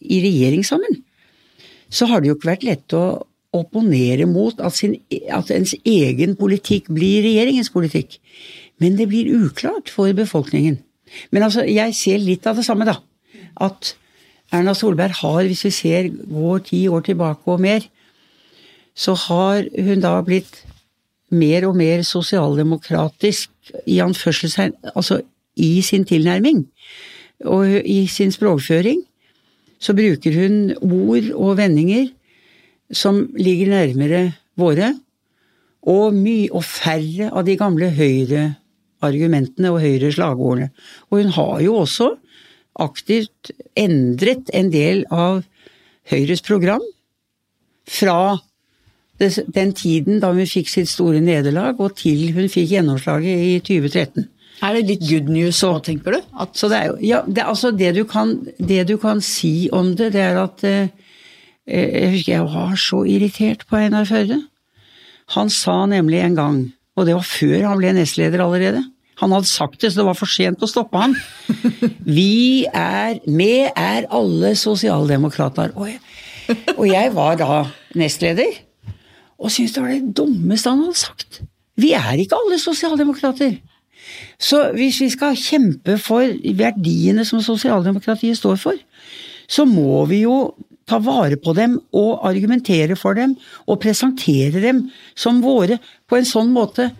[0.00, 1.00] i regjering sammen,
[1.92, 3.04] så har det jo ikke vært lett å
[3.52, 4.96] opponere mot at, sin,
[5.28, 8.16] at ens egen politikk blir regjeringens politikk.
[8.80, 10.78] Men det blir uklart for befolkningen.
[11.30, 12.96] Men altså, jeg ser litt av det samme, da.
[13.60, 13.92] At
[14.52, 17.84] Erna Solberg har, hvis vi ser går ti år tilbake og mer,
[18.96, 20.62] så har hun da blitt
[21.32, 25.22] mer og mer sosialdemokratisk i anførselstegn, altså
[25.56, 26.66] i sin tilnærming
[27.48, 29.00] og i sin språkføring.
[29.82, 32.10] Så bruker hun ord og vendinger
[32.92, 34.22] som ligger nærmere
[34.58, 34.92] våre,
[35.82, 40.68] og mye og færre av de gamle Høyre-argumentene og Høyre-slagordene.
[41.10, 42.12] Og hun har jo også
[42.78, 45.42] aktivt endret en del av
[46.12, 46.84] Høyres program
[47.88, 48.38] fra
[49.18, 54.28] den tiden da hun fikk sitt store nederlag, og til hun fikk gjennomslaget i 2013.
[54.62, 56.20] Er det litt good news så, tenker du?
[56.38, 56.52] At...
[56.58, 59.94] Så det er jo, ja, det, altså det du, kan, det du kan si om
[59.98, 60.92] det, det er at eh,
[61.68, 64.40] Eh, jeg husker jeg var så irritert på Einar Førde.
[65.36, 66.56] Han sa nemlig en gang,
[66.98, 68.82] og det var før han ble nestleder allerede
[69.22, 71.14] Han hadde sagt det, så det var for sent å stoppe han.
[72.18, 75.76] Vi er med er alle sosialdemokrater.
[75.78, 76.00] Og jeg,
[76.74, 77.58] og jeg var da
[77.94, 78.56] nestleder,
[79.38, 81.42] og syntes det var det dummeste han hadde sagt.
[81.78, 83.60] Vi er ikke alle sosialdemokrater.
[84.42, 86.26] Så hvis vi skal kjempe for
[86.58, 88.78] verdiene som sosialdemokratiet står for,
[89.48, 90.54] så må vi jo
[90.88, 93.36] ta vare på dem og argumentere for dem
[93.66, 95.78] og presentere dem som våre
[96.10, 96.90] på en sånn måte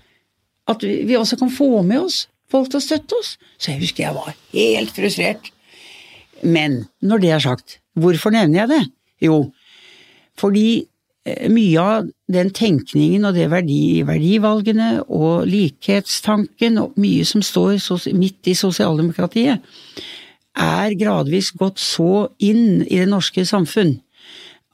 [0.71, 3.35] at vi også kan få med oss folk til å støtte oss.
[3.59, 5.51] Så jeg husker jeg var helt frustrert.
[6.43, 8.83] Men når det er sagt, hvorfor nevner jeg det?
[9.23, 9.39] Jo,
[10.39, 10.85] fordi
[11.23, 17.79] mye av den tenkningen og de verdi, verdivalgene og likhetstanken og mye som står
[18.19, 19.63] midt i sosialdemokratiet,
[20.53, 24.01] er gradvis gått så inn i det norske samfunn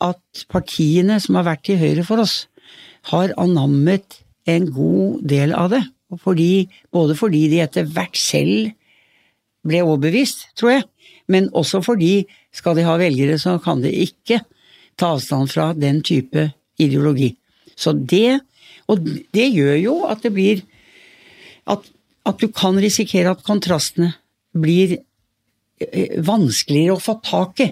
[0.02, 2.46] at partiene som har vært til høyre for oss,
[3.12, 5.84] har anammet en god del av det.
[6.22, 8.70] Fordi, både fordi de etter hvert selv
[9.68, 10.84] ble overbevist, tror jeg,
[11.28, 12.22] men også fordi
[12.54, 14.40] skal de ha velgere, så kan de ikke
[14.98, 17.34] ta avstand fra den type ideologi.
[17.76, 18.40] Så det
[18.88, 20.62] Og det gjør jo at det blir
[21.68, 21.82] at,
[22.24, 24.14] at du kan risikere at kontrastene
[24.56, 24.96] blir
[25.78, 27.68] Eh, vanskeligere å få tak i.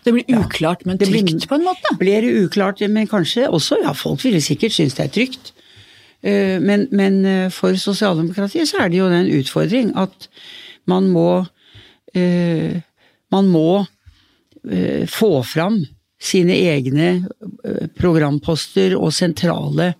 [0.00, 1.90] Det blir uklart, men trygt blir, på en måte?
[1.90, 5.52] Det blir uklart, men kanskje også Ja, folk ville sikkert synes det er trygt.
[6.22, 10.28] Eh, men, men eh, for sosialdemokratiet så er det jo en utfordring at
[10.86, 11.46] man må
[13.30, 13.86] Man må
[15.06, 15.76] få fram
[16.20, 17.10] sine egne
[17.96, 19.94] programposter og sentrale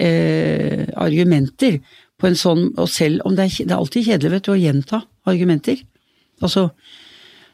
[0.00, 1.76] argumenter
[2.16, 4.60] på en sånn Og selv om det er, det er alltid kjedelig vet du, å
[4.60, 5.82] gjenta argumenter.
[6.40, 6.70] Altså,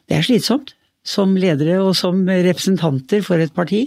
[0.07, 0.73] det er slitsomt
[1.07, 3.83] som ledere og som representanter for et parti.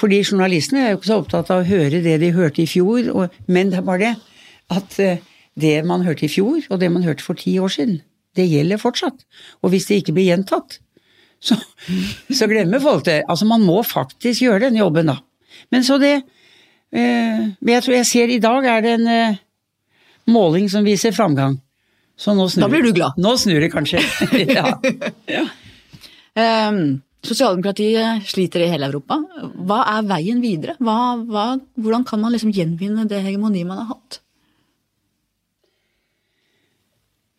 [0.00, 3.10] Fordi journalistene er jo ikke så opptatt av å høre det de hørte i fjor,
[3.12, 4.14] og, men det er bare det
[4.72, 5.20] at eh,
[5.60, 8.00] det man hørte i fjor, og det man hørte for ti år siden,
[8.38, 9.26] det gjelder fortsatt.
[9.60, 10.78] Og hvis det ikke blir gjentatt,
[11.42, 11.56] så,
[12.30, 13.22] så glemmer folk det.
[13.26, 15.18] Altså, man må faktisk gjøre den jobben, da.
[15.74, 19.40] Men så det eh, Jeg tror jeg ser i dag er det en eh,
[20.30, 21.58] måling som viser framgang.
[22.16, 23.18] Så nå snur, da blir du glad?
[23.18, 24.02] Nå snur det kanskje.
[24.56, 24.76] ja.
[25.26, 25.46] ja.
[26.38, 29.20] Um, Sosialdemokratiet sliter i hele Europa.
[29.62, 30.74] Hva er veien videre?
[30.82, 31.46] Hva, hva,
[31.78, 34.18] hvordan kan man liksom gjenvinne det hegemoniet man har hatt?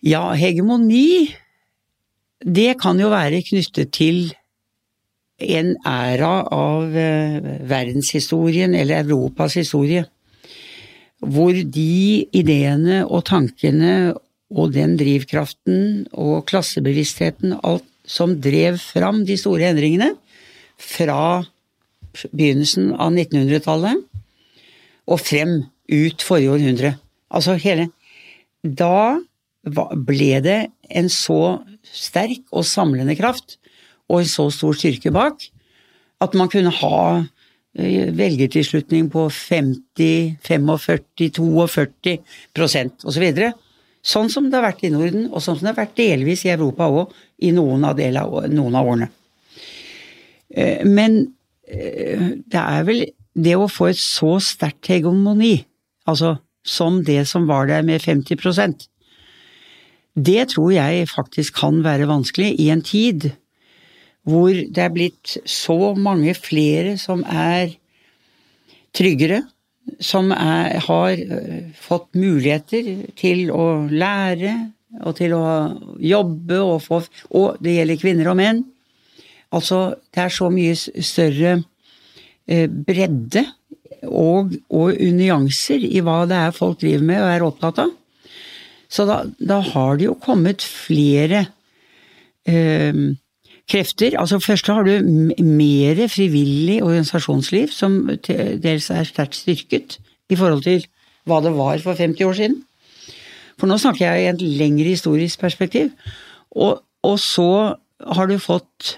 [0.04, 1.32] Ja, hegemoni
[2.44, 4.34] det kan jo være knyttet til
[5.44, 10.06] en æra av eh, verdenshistorien eller Europas historie,
[11.24, 14.14] hvor de ideene og tankene
[14.54, 20.12] og den drivkraften og klassebevisstheten, alt som drev fram de store endringene
[20.78, 21.42] fra
[22.30, 24.04] begynnelsen av 1900-tallet
[25.10, 26.96] og frem ut forrige århundre.
[27.34, 27.90] Altså hele
[28.64, 29.20] Da
[29.64, 30.60] ble det
[30.94, 31.42] en så
[31.94, 33.58] sterk og samlende kraft
[34.10, 35.48] og en så stor styrke bak
[36.24, 37.00] at man kunne ha
[37.76, 41.68] eh, velgertilslutning på 50, 45,
[42.56, 43.44] 42 osv.
[44.04, 46.54] Sånn som det har vært i Norden, og sånn som det har vært delvis i
[46.54, 47.12] Europa òg,
[47.44, 49.10] i noen av, av, noen av, årene.
[50.54, 51.22] Eh, men
[51.68, 55.56] eh, det er vel det å få et så sterkt hegemoni,
[56.06, 58.38] altså som det som var der med 50
[60.14, 63.32] Det tror jeg faktisk kan være vanskelig i en tid
[64.24, 67.74] hvor det er blitt så mange flere som er
[68.96, 69.42] tryggere,
[70.00, 74.54] som er, har øh, fått muligheter til å lære
[75.04, 75.44] og til å
[76.00, 77.02] jobbe og få
[77.34, 78.62] Og det gjelder kvinner og menn.
[79.52, 81.58] Altså, det er så mye større
[82.48, 83.44] eh, bredde
[84.08, 87.92] og, og nyanser i hva det er folk driver med og er opptatt av.
[88.94, 91.46] Så da, da har det jo kommet flere
[92.46, 92.94] eh,
[93.70, 94.18] krefter.
[94.20, 95.10] Altså først har du
[95.44, 99.98] mer frivillig organisasjonsliv, som dels er sterkt styrket
[100.30, 100.86] i forhold til
[101.28, 102.60] hva det var for 50 år siden.
[103.60, 105.92] For nå snakker jeg i et lengre historisk perspektiv.
[106.52, 108.98] Og, og så har du fått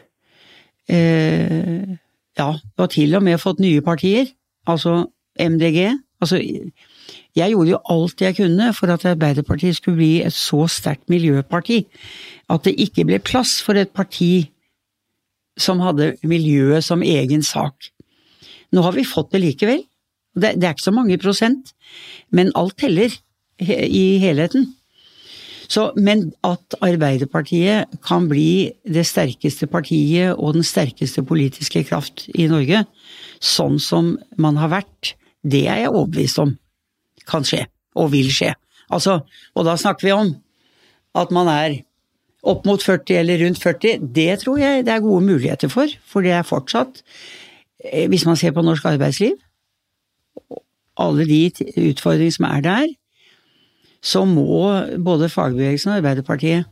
[0.89, 1.95] eh,
[2.35, 4.27] Ja, du har til og med fått nye partier.
[4.67, 5.05] Altså
[5.39, 5.93] MDG.
[6.19, 6.41] Altså,
[7.35, 11.81] jeg gjorde jo alt jeg kunne for at Arbeiderpartiet skulle bli et så sterkt miljøparti
[12.53, 14.47] at det ikke ble plass for et parti
[15.59, 17.91] som hadde miljøet som egen sak.
[18.71, 19.83] Nå har vi fått det likevel.
[20.35, 21.71] Det, det er ikke så mange prosent,
[22.31, 23.13] men alt teller
[23.59, 24.73] i helheten.
[25.71, 32.45] Så, men at Arbeiderpartiet kan bli det sterkeste partiet og den sterkeste politiske kraft i
[32.51, 32.83] Norge,
[33.41, 36.53] sånn som man har vært, det er jeg overbevist om
[37.27, 37.65] kan skje,
[37.95, 38.53] og vil skje.
[38.93, 39.19] Altså,
[39.55, 40.35] og da snakker vi om
[41.15, 41.79] at man er
[42.45, 44.03] opp mot 40 eller rundt 40.
[44.15, 47.01] Det tror jeg det er gode muligheter for, for det er fortsatt,
[47.85, 49.33] eh, hvis man ser på norsk arbeidsliv,
[50.95, 51.41] alle de
[51.89, 52.87] utfordringene som er der,
[54.05, 54.69] så må
[55.01, 56.67] både fagbevegelsen og Arbeiderpartiet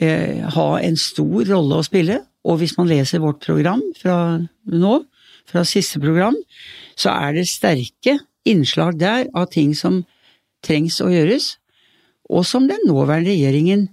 [0.00, 2.20] eh, ha en stor rolle å spille.
[2.44, 4.16] Og hvis man leser vårt program fra
[4.68, 4.92] nå,
[5.48, 6.36] fra siste program,
[7.00, 8.18] så er det sterke
[8.48, 10.02] innslag der av ting som
[10.64, 11.54] trengs å gjøres,
[12.30, 13.88] og som den nåværende regjeringen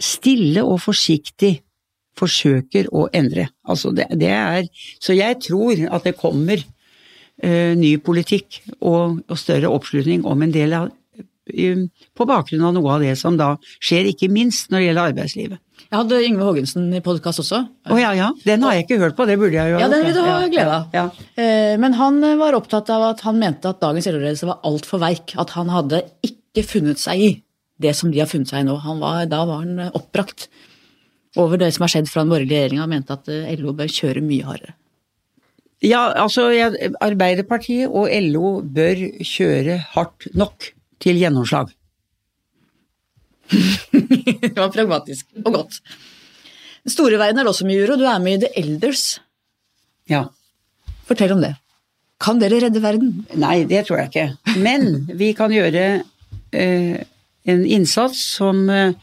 [0.00, 1.58] stille og forsiktig
[2.18, 3.48] forsøker å endre.
[3.66, 4.68] Altså det, det er
[5.02, 10.54] Så jeg tror at det kommer uh, ny politikk og, og, større oppslutning om en
[10.54, 10.92] del av
[11.44, 15.58] på bakgrunn av noe av det som da skjer, ikke minst når det gjelder arbeidslivet.
[15.90, 17.60] Jeg hadde Yngve Haagensen i podkast også.
[17.92, 18.30] Oh, ja, ja.
[18.46, 20.20] Den har jeg ikke hørt på, det burde jeg jo ha Ja, den vil du
[20.24, 20.94] ha glede av.
[20.96, 21.04] Ja.
[21.38, 25.36] Eh, men han var opptatt av at han mente at dagens LO-ledelse var altfor veik.
[25.40, 27.32] At han hadde ikke funnet seg i
[27.84, 28.78] det som de har funnet seg i nå.
[28.80, 30.48] Var, da var han oppbrakt
[31.40, 33.90] over det som har skjedd fra den borgerlige regjeringa, og mente at eh, LO bør
[33.90, 34.76] kjøre mye hardere.
[35.84, 36.48] Ja, altså
[37.04, 40.70] Arbeiderpartiet og LO bør kjøre hardt nok
[41.02, 41.74] til gjennomslag.
[44.40, 45.80] det var pragmatisk og godt.
[46.84, 47.96] Den Store verden er også mye uro.
[48.00, 49.04] Du er med i The Elders.
[50.10, 50.26] Ja.
[51.08, 51.54] Fortell om det.
[52.20, 53.24] Kan dere redde verden?
[53.40, 54.54] Nei, det tror jeg ikke.
[54.60, 55.84] Men vi kan gjøre
[56.54, 57.02] eh,
[57.44, 58.94] en innsats som eh,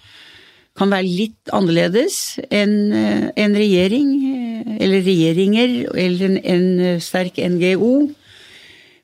[0.77, 7.41] kan være litt annerledes enn eh, en regjering, eh, eller regjeringer, eller en, en sterk
[7.41, 7.93] NGO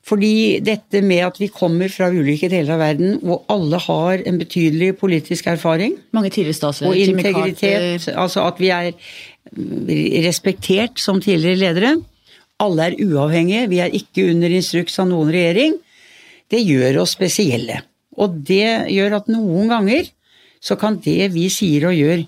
[0.08, 4.38] fordi dette med at vi kommer fra ulike deler av verden, hvor alle har en
[4.40, 6.94] betydelig politisk erfaring Mange tidligere statsledere.
[6.94, 8.08] Og integritet.
[8.16, 8.94] Altså at vi er
[10.28, 11.92] respektert som tidligere ledere.
[12.64, 15.76] Alle er uavhengige, vi er ikke under instruks av noen regjering.
[16.52, 17.82] Det gjør oss spesielle.
[18.18, 20.08] Og det gjør at noen ganger
[20.64, 22.24] så kan det vi sier og gjør,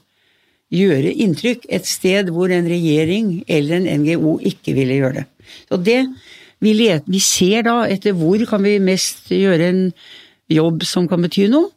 [0.69, 5.25] gjøre inntrykk et sted hvor en regjering eller en NGO ikke ville gjøre det.
[5.73, 6.03] Og det
[6.63, 9.83] vi, let, vi ser da etter hvor kan vi mest gjøre en
[10.51, 11.71] jobb som kan bety noe.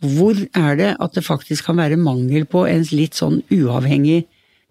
[0.00, 4.22] Hvor er det at det faktisk kan være mangel på en litt sånn uavhengig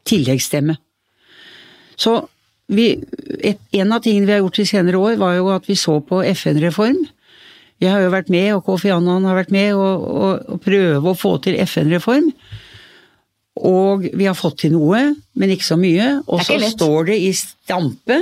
[0.10, 0.80] tilleggsstemme?
[1.99, 2.16] Så
[2.70, 2.93] vi,
[3.43, 5.99] et, en av tingene vi har gjort i senere år, var jo at vi så
[6.05, 7.03] på FN-reform.
[7.80, 11.14] Jeg har jo vært med, og Kofi Annan har vært med, og, og, og prøve
[11.14, 12.32] å få til FN-reform.
[13.70, 15.03] Og vi har fått til noe,
[15.36, 16.12] men ikke så mye.
[16.28, 18.22] Og så står det i stampe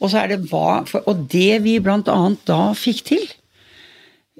[0.00, 3.24] og, det hva, og det vi blant annet da fikk til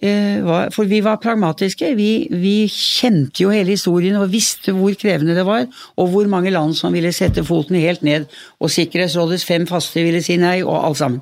[0.03, 0.41] eh,
[0.73, 1.93] For vi var pragmatiske.
[1.99, 5.67] Vi, vi, kjente jo hele historien og visste hvor krevende det var,
[6.01, 8.29] og hvor mange land som ville sette foten helt ned,
[8.61, 11.21] og Sikkerhetsrådets fem faste ville si nei, og alt sammen.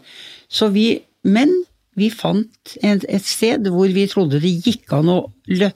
[0.48, 0.92] Så vi,
[1.26, 1.52] men
[1.98, 5.18] vi fant et, et sted hvor vi trodde det gikk an å
[5.50, 5.72] lø,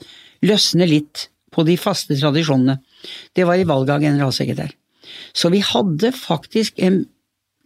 [0.47, 2.79] løsne litt på de faste tradisjonene.
[3.35, 4.71] Det var i valget av generalsekretær.
[5.35, 7.03] Så vi hadde faktisk en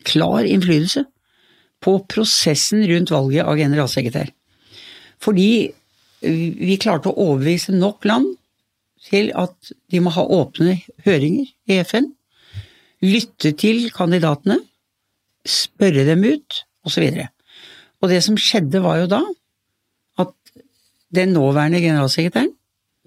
[0.08, 1.06] klar innflytelse
[1.84, 4.32] på prosessen rundt valget av generalsekretær.
[5.22, 5.50] Fordi
[6.22, 8.32] vi klarte å overbevise nok land
[9.08, 12.10] til at de må ha åpne høringer i FN,
[13.06, 14.58] lytte til kandidatene,
[15.48, 17.06] spørre dem ut, osv.
[17.06, 17.28] Og,
[18.02, 19.22] og det som skjedde, var jo da
[20.24, 20.34] at
[21.14, 22.52] den nåværende generalsekretæren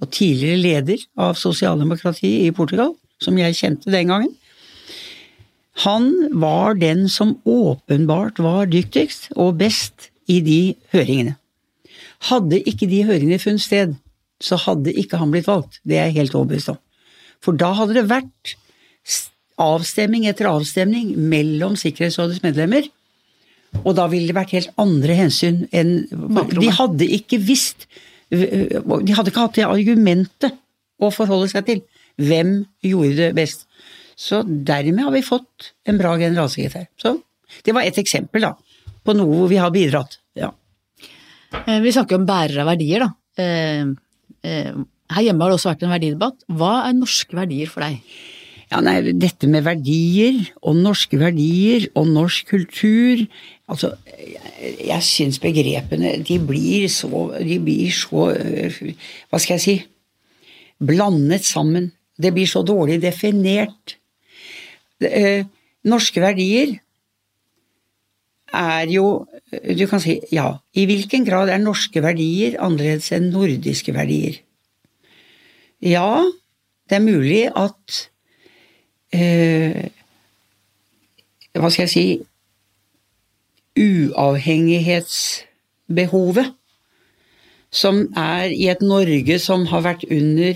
[0.00, 4.30] og tidligere leder av sosialdemokratiet i Portugal, som jeg kjente den gangen.
[5.84, 6.10] Han
[6.42, 10.60] var den som åpenbart var dyktigst og best i de
[10.92, 11.36] høringene.
[12.28, 13.94] Hadde ikke de høringene funnet sted,
[14.40, 15.80] så hadde ikke han blitt valgt.
[15.84, 16.80] Det er jeg helt overbevist om.
[17.40, 18.56] For da hadde det vært
[19.60, 22.88] avstemning etter avstemning mellom Sikkerhetsrådets medlemmer,
[23.84, 27.84] og da ville det vært helt andre hensyn enn De hadde ikke visst
[28.26, 30.56] De hadde ikke hatt det argumentet
[30.98, 31.84] å forholde seg til.
[32.18, 32.50] Hvem
[32.82, 33.69] gjorde det best?
[34.20, 36.90] Så dermed har vi fått en bra generalsekretær.
[37.00, 37.16] Så
[37.64, 38.54] det var et eksempel, da,
[39.04, 40.18] på noe hvor vi har bidratt.
[40.38, 40.52] Ja.
[41.64, 43.10] Eh, vi snakker om bærere av verdier, da.
[43.40, 43.86] Eh,
[44.46, 46.44] eh, her hjemme har det også vært en verdidebatt.
[46.52, 48.04] Hva er norske verdier for deg?
[48.70, 53.24] Ja, nei, dette med verdier, og norske verdier, og norsk kultur
[53.70, 59.74] Altså, jeg, jeg syns begrepene de blir så De blir så Hva skal jeg si
[60.80, 61.90] Blandet sammen.
[62.18, 63.99] Det blir så dårlig definert.
[65.00, 65.44] Eh,
[65.88, 66.76] norske verdier
[68.52, 69.26] er jo
[69.76, 70.58] Du kan si ja.
[70.74, 74.34] I hvilken grad er norske verdier annerledes enn nordiske verdier?
[75.80, 76.24] Ja,
[76.88, 78.10] det er mulig at
[79.16, 79.88] eh,
[81.56, 82.20] Hva skal jeg si
[83.80, 86.52] Uavhengighetsbehovet,
[87.70, 90.54] som er i et Norge som har vært under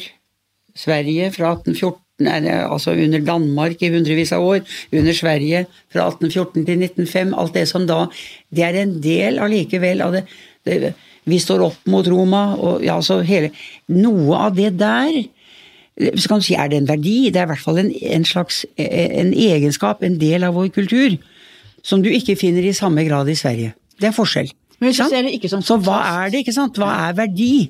[0.74, 4.60] Sverige fra 1814 altså under Danmark i hundrevis av år,
[4.92, 8.06] under Sverige fra 1814 til 1905, alt det som da
[8.54, 10.24] Det er en del allikevel av det,
[10.64, 10.94] det
[11.24, 13.50] Vi står opp mot Roma, og ja, altså hele
[13.88, 15.24] Noe av det der
[16.18, 17.30] så kan du si, Er det en verdi?
[17.30, 21.14] Det er i hvert fall en, en slags en egenskap, en del av vår kultur,
[21.82, 23.74] som du ikke finner i samme grad i Sverige.
[24.00, 24.50] Det er forskjell.
[24.80, 26.78] Men hvis du ser det ikke som Så hva er det, ikke sant?
[26.80, 27.68] Hva er verdi?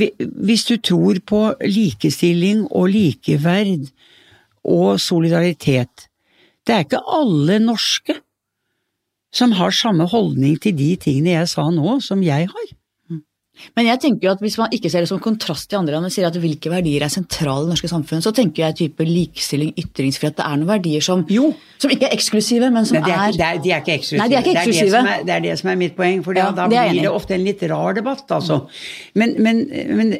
[0.00, 3.90] Hvis du tror på likestilling og likeverd
[4.64, 6.08] og solidaritet
[6.66, 8.18] Det er ikke alle norske
[9.32, 12.70] som har samme holdning til de tingene jeg sa nå, som jeg har.
[13.76, 16.06] Men jeg tenker jo at hvis man ikke ser det som kontrast til andre land,
[16.06, 19.06] men sier at hvilke verdier er sentrale i det norske samfunnet, så tenker jeg type
[19.06, 21.52] likestilling, ytringsfrihet, det er noen verdier som, jo.
[21.82, 24.22] som ikke er eksklusive, men som Nei, er, er, er De er ikke eksklusive.
[24.22, 24.90] Nei, de er ikke eksklusive.
[24.90, 26.86] Det, er det, er, det er det som er mitt poeng, for Ja, da det
[26.90, 28.62] blir det ofte en litt rar debatt, altså.
[29.18, 29.64] Men, men,
[29.96, 30.16] men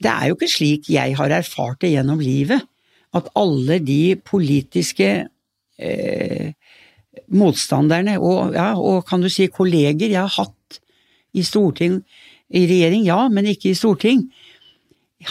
[0.00, 2.64] det er jo ikke slik jeg har erfart det gjennom livet,
[3.16, 5.10] at alle de politiske
[5.80, 6.52] eh,
[7.34, 10.80] motstanderne, og, ja, og kan du si kolleger jeg har hatt
[11.36, 12.00] i storting,
[12.50, 14.26] i regjering, ja, men ikke i storting,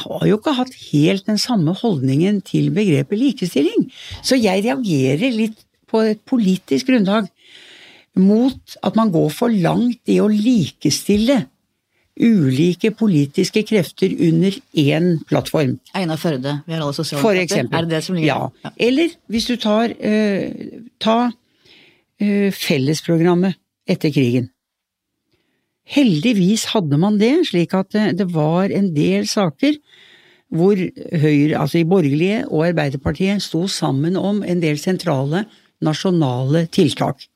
[0.04, 3.88] har jo ikke hatt helt den samme holdningen til begrepet likestilling.
[4.22, 7.30] Så jeg reagerer litt på et politisk grunnlag
[8.20, 11.44] mot at man går for langt i å likestille
[12.20, 15.78] ulike politiske krefter under én plattform.
[15.96, 17.70] Einar Førde, vi har alle sosialdemokrater.
[17.72, 18.50] Er det det som ligger ja.
[18.64, 18.76] der?
[18.90, 20.52] Eller hvis du tar, eh,
[21.00, 21.32] ta
[22.20, 23.56] eh, fellesprogrammet
[23.90, 24.50] etter krigen.
[25.90, 29.80] Heldigvis hadde man det, slik at det, det var en del saker
[30.50, 35.44] hvor Høyre, altså i borgerlige og Arbeiderpartiet, sto sammen om en del sentrale
[35.86, 37.28] nasjonale tiltak.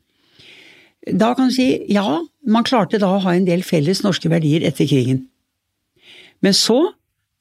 [1.05, 4.65] Da kan du si ja, man klarte da å ha en del felles norske verdier
[4.65, 5.25] etter krigen.
[6.43, 6.79] Men så,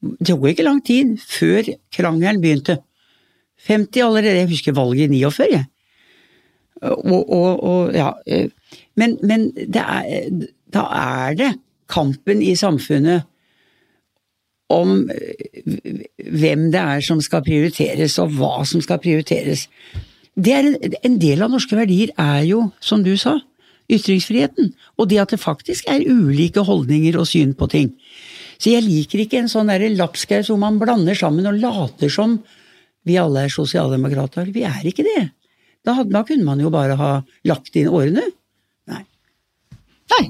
[0.03, 2.81] det tok ikke lang tid før krangelen begynte.
[3.69, 5.69] 50 allerede, jeg husker valget i 49, jeg.
[6.83, 8.49] Og, og, og ja, eh,
[8.99, 11.51] men, men det er, da er det
[11.93, 13.29] kampen i samfunnet
[14.73, 19.67] om eh, hvem det er som skal prioriteres, og hva som skal prioriteres.
[20.41, 23.37] Er en, en del av norske verdier er jo, som du sa,
[23.93, 24.73] ytringsfriheten.
[24.97, 27.93] Og det at det faktisk er ulike holdninger og syn på ting.
[28.63, 32.39] Så jeg liker ikke en sånn lapskaus hvor man blander sammen og later som
[33.03, 34.53] vi alle er sosialdemokrater.
[34.55, 35.25] Vi er ikke det.
[35.83, 37.11] Da, da kunne man jo bare ha
[37.51, 38.23] lagt inn årene.
[38.91, 39.03] Nei.
[40.15, 40.25] Nei.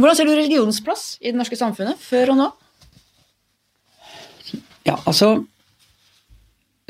[0.00, 2.50] Hvordan ser du religionens plass i det norske samfunnet, før og nå?
[4.88, 5.44] Ja, altså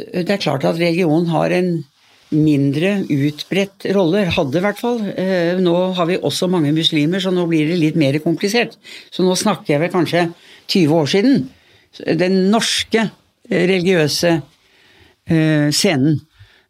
[0.01, 1.82] Det er klart at religion har en
[2.31, 5.01] mindre utbredt rolle, hadde i hvert fall.
[5.19, 8.77] Eh, Nå har vi også mange muslimer, så nå blir det litt mer komplisert.
[9.11, 10.23] Så nå snakker jeg vel kanskje
[10.70, 11.43] 20 år siden.
[12.23, 16.20] Den norske eh, religiøse eh, scenen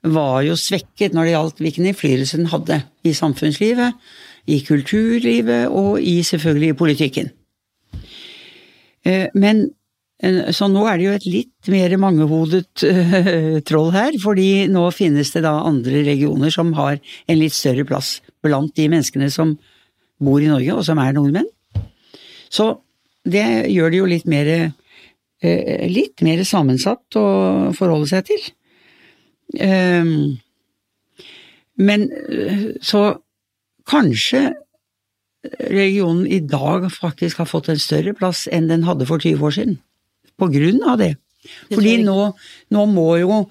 [0.09, 4.01] var jo svekket når det gjaldt hvilken innflytelse den hadde i samfunnslivet,
[4.51, 7.31] i kulturlivet og i selvfølgelig i politikken.
[9.07, 9.71] Eh, Men
[10.23, 14.89] eh, så nå er det jo et litt mer mangehodet eh, troll her, fordi nå
[14.95, 19.57] finnes det da andre regioner som har en litt større plass blant de menneskene som
[20.21, 21.49] bor i Norge, og som er nordmenn.
[22.53, 22.75] Så
[23.25, 24.49] det gjør det jo litt mer
[25.41, 27.23] litt mer sammensatt å
[27.73, 28.43] forholde seg til.
[31.81, 32.05] Men
[32.85, 33.01] så
[33.91, 34.51] kanskje
[35.43, 39.57] religionen i dag faktisk har fått en større plass enn den hadde for 20 år
[39.57, 39.79] siden.
[40.39, 41.15] På grunn av det.
[41.73, 42.33] Fordi nå,
[42.75, 43.45] nå må jo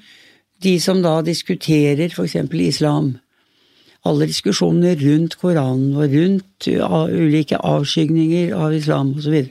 [0.64, 2.36] de som da diskuterer f.eks.
[2.60, 3.16] islam,
[4.08, 9.42] alle diskusjonene rundt Koranen og rundt ulike avskygninger av islam osv.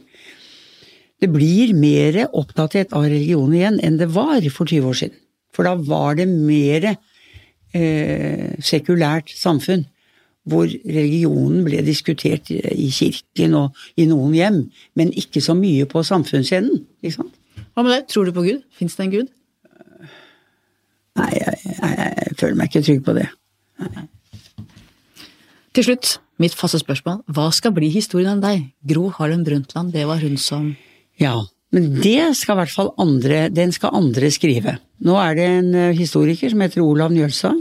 [1.19, 5.19] Det blir mer oppdatert av religion igjen enn det var for 20 år siden.
[5.53, 6.93] For da var det mer
[7.75, 9.89] eh, sekulært samfunn.
[10.49, 14.61] Hvor religionen ble diskutert i kirken og i noen hjem,
[14.97, 16.85] men ikke så mye på samfunnsscenen.
[17.03, 17.35] Ikke sant?
[17.75, 18.07] Hva med deg?
[18.11, 18.63] Tror du på Gud?
[18.75, 19.35] Fins det en Gud?
[21.19, 23.27] Nei, jeg, jeg, jeg, føler meg ikke trygg på det.
[23.83, 24.07] Nei.
[25.77, 27.21] Til slutt, mitt faste spørsmål.
[27.35, 28.65] Hva skal bli historien om deg?
[28.89, 30.73] Gro Harlem Brundtland, det var hun som
[31.21, 31.37] Ja,
[31.75, 34.79] men det skal i hvert fall andre, den skal andre skrive.
[35.05, 37.53] Nå er det en eh, historiker som heter Olav Njølsa,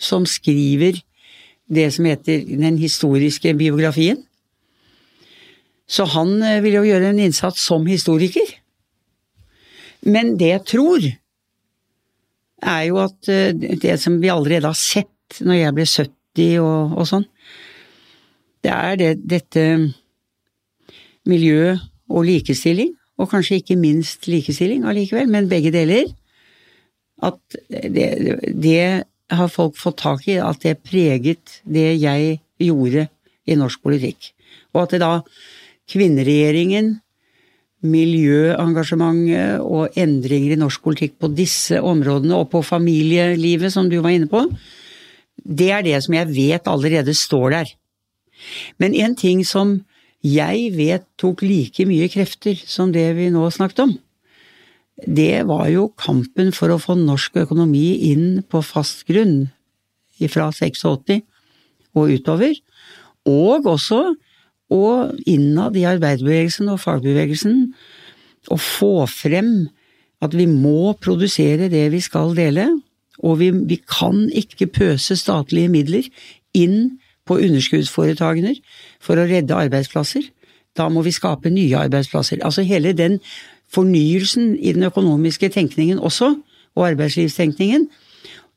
[0.00, 0.98] som skriver
[1.70, 4.22] det som heter den historiske biografien.
[5.88, 8.54] Så han eh, vil jo gjøre en innsats som historiker.
[10.02, 11.10] Men det jeg tror,
[12.62, 16.96] er jo at eh, det som vi allerede har sett når jeg ble 70 og,
[17.00, 17.28] og sånn,
[18.62, 19.62] det er det, dette
[21.28, 21.76] miljø
[22.12, 26.10] og likestilling, og kanskje ikke minst likestilling allikevel, men begge deler,
[27.22, 28.08] at det,
[28.58, 29.04] det
[29.38, 33.08] har folk fått tak i, at det preget det jeg gjorde
[33.48, 34.32] i norsk politikk.
[34.72, 35.14] Og at det da
[35.92, 36.94] kvinneregjeringen,
[37.82, 44.14] miljøengasjementet og endringer i norsk politikk på disse områdene, og på familielivet, som du var
[44.14, 44.44] inne på,
[45.42, 47.72] det er det som jeg vet allerede står der.
[48.78, 49.80] Men en ting som
[50.22, 53.96] jeg vet tok like mye krefter som det vi nå snakket om,
[55.06, 59.50] det var jo kampen for å få norsk økonomi inn på fast grunn
[60.30, 61.22] fra 86
[61.98, 62.54] og utover,
[63.26, 64.02] og også
[64.72, 67.56] og innad i arbeiderbevegelsen og fagbevegelsen
[68.50, 69.68] å få frem
[70.22, 72.68] at vi må produsere det vi skal dele,
[73.22, 76.06] og vi, vi kan ikke pøse statlige midler
[76.56, 76.96] inn
[77.28, 78.54] på underskuddsforetakene
[79.02, 80.24] for å redde arbeidsplasser.
[80.78, 82.40] Da må vi skape nye arbeidsplasser.
[82.42, 83.18] Altså hele den
[83.72, 86.34] fornyelsen i den økonomiske tenkningen også,
[86.76, 87.88] og arbeidslivstenkningen,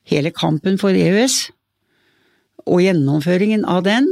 [0.08, 1.50] hele kampen for EØS
[2.66, 4.08] og gjennomføringen av den,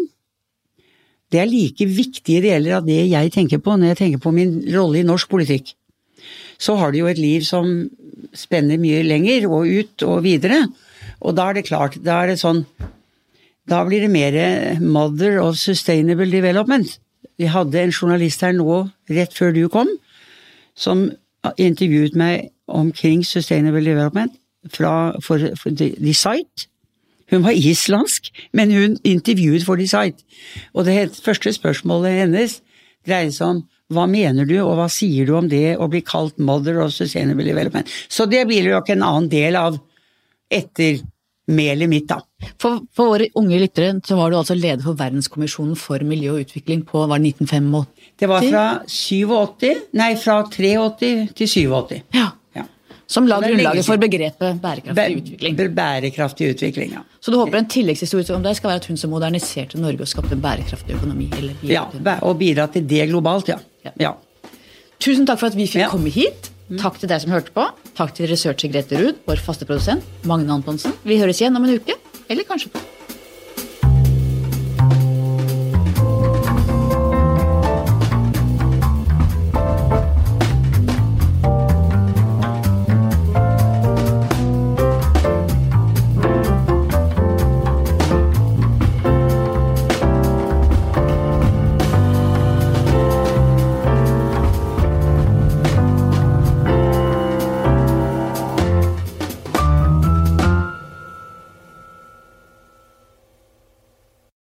[1.34, 4.60] det er like viktige deler av det jeg tenker på når jeg tenker på min
[4.76, 5.72] rolle i norsk politikk.
[6.62, 7.88] Så har du jo et liv som
[8.38, 10.68] spenner mye lenger og ut og videre,
[11.24, 12.66] og da er det klart, da er det sånn
[13.64, 14.36] Da blir det mer
[14.84, 16.98] mother of sustainable development.
[17.40, 19.88] Vi hadde en journalist her nå, rett før du kom,
[20.76, 21.10] som
[21.60, 24.38] intervjuet meg omkring sustainable development
[24.72, 26.70] fra, for, for The Site
[27.34, 30.22] hun var islandsk, men hun intervjuet for Decide.
[30.74, 32.60] Og det første spørsmålet hennes
[33.08, 33.64] dreide seg om
[33.94, 37.46] hva mener du, og hva sier du om det å bli kalt mother of sustainable
[37.46, 37.90] development?
[38.10, 39.78] Så det blir jo ikke en annen del av
[40.54, 42.22] ettermælet mitt, da.
[42.62, 46.48] For, for, våre unge lyttere så var du altså leder for Verdenskommisjonen for miljø og
[46.48, 47.86] utvikling på var det 1985?
[48.20, 49.68] Det var fra 87,
[50.00, 52.02] nei fra 83 til 87.
[52.14, 52.30] Ja.
[53.14, 55.58] Som la grunnlaget for begrepet bærekraftig utvikling.
[55.76, 57.04] Bærekraftig utvikling, ja.
[57.22, 60.10] Så du håper en tilleggshistorie om deg skal være at hun som moderniserte Norge og
[60.10, 61.30] skapte en bærekraftig økonomi?
[61.70, 61.86] ja,
[62.22, 63.60] og bidra til det globalt, ja.
[63.86, 63.94] ja.
[64.00, 64.16] ja.
[65.04, 65.92] Tusen takk for at vi fikk ja.
[65.92, 66.50] komme hit.
[66.70, 66.80] Mm.
[66.80, 67.68] Takk til deg som hørte på.
[67.98, 70.10] Takk til researcher Grete Ruud, vår faste produsent.
[70.26, 70.96] Magne Antonsen.
[71.04, 72.00] Vi høres igjen om en uke.
[72.32, 72.88] Eller kanskje to.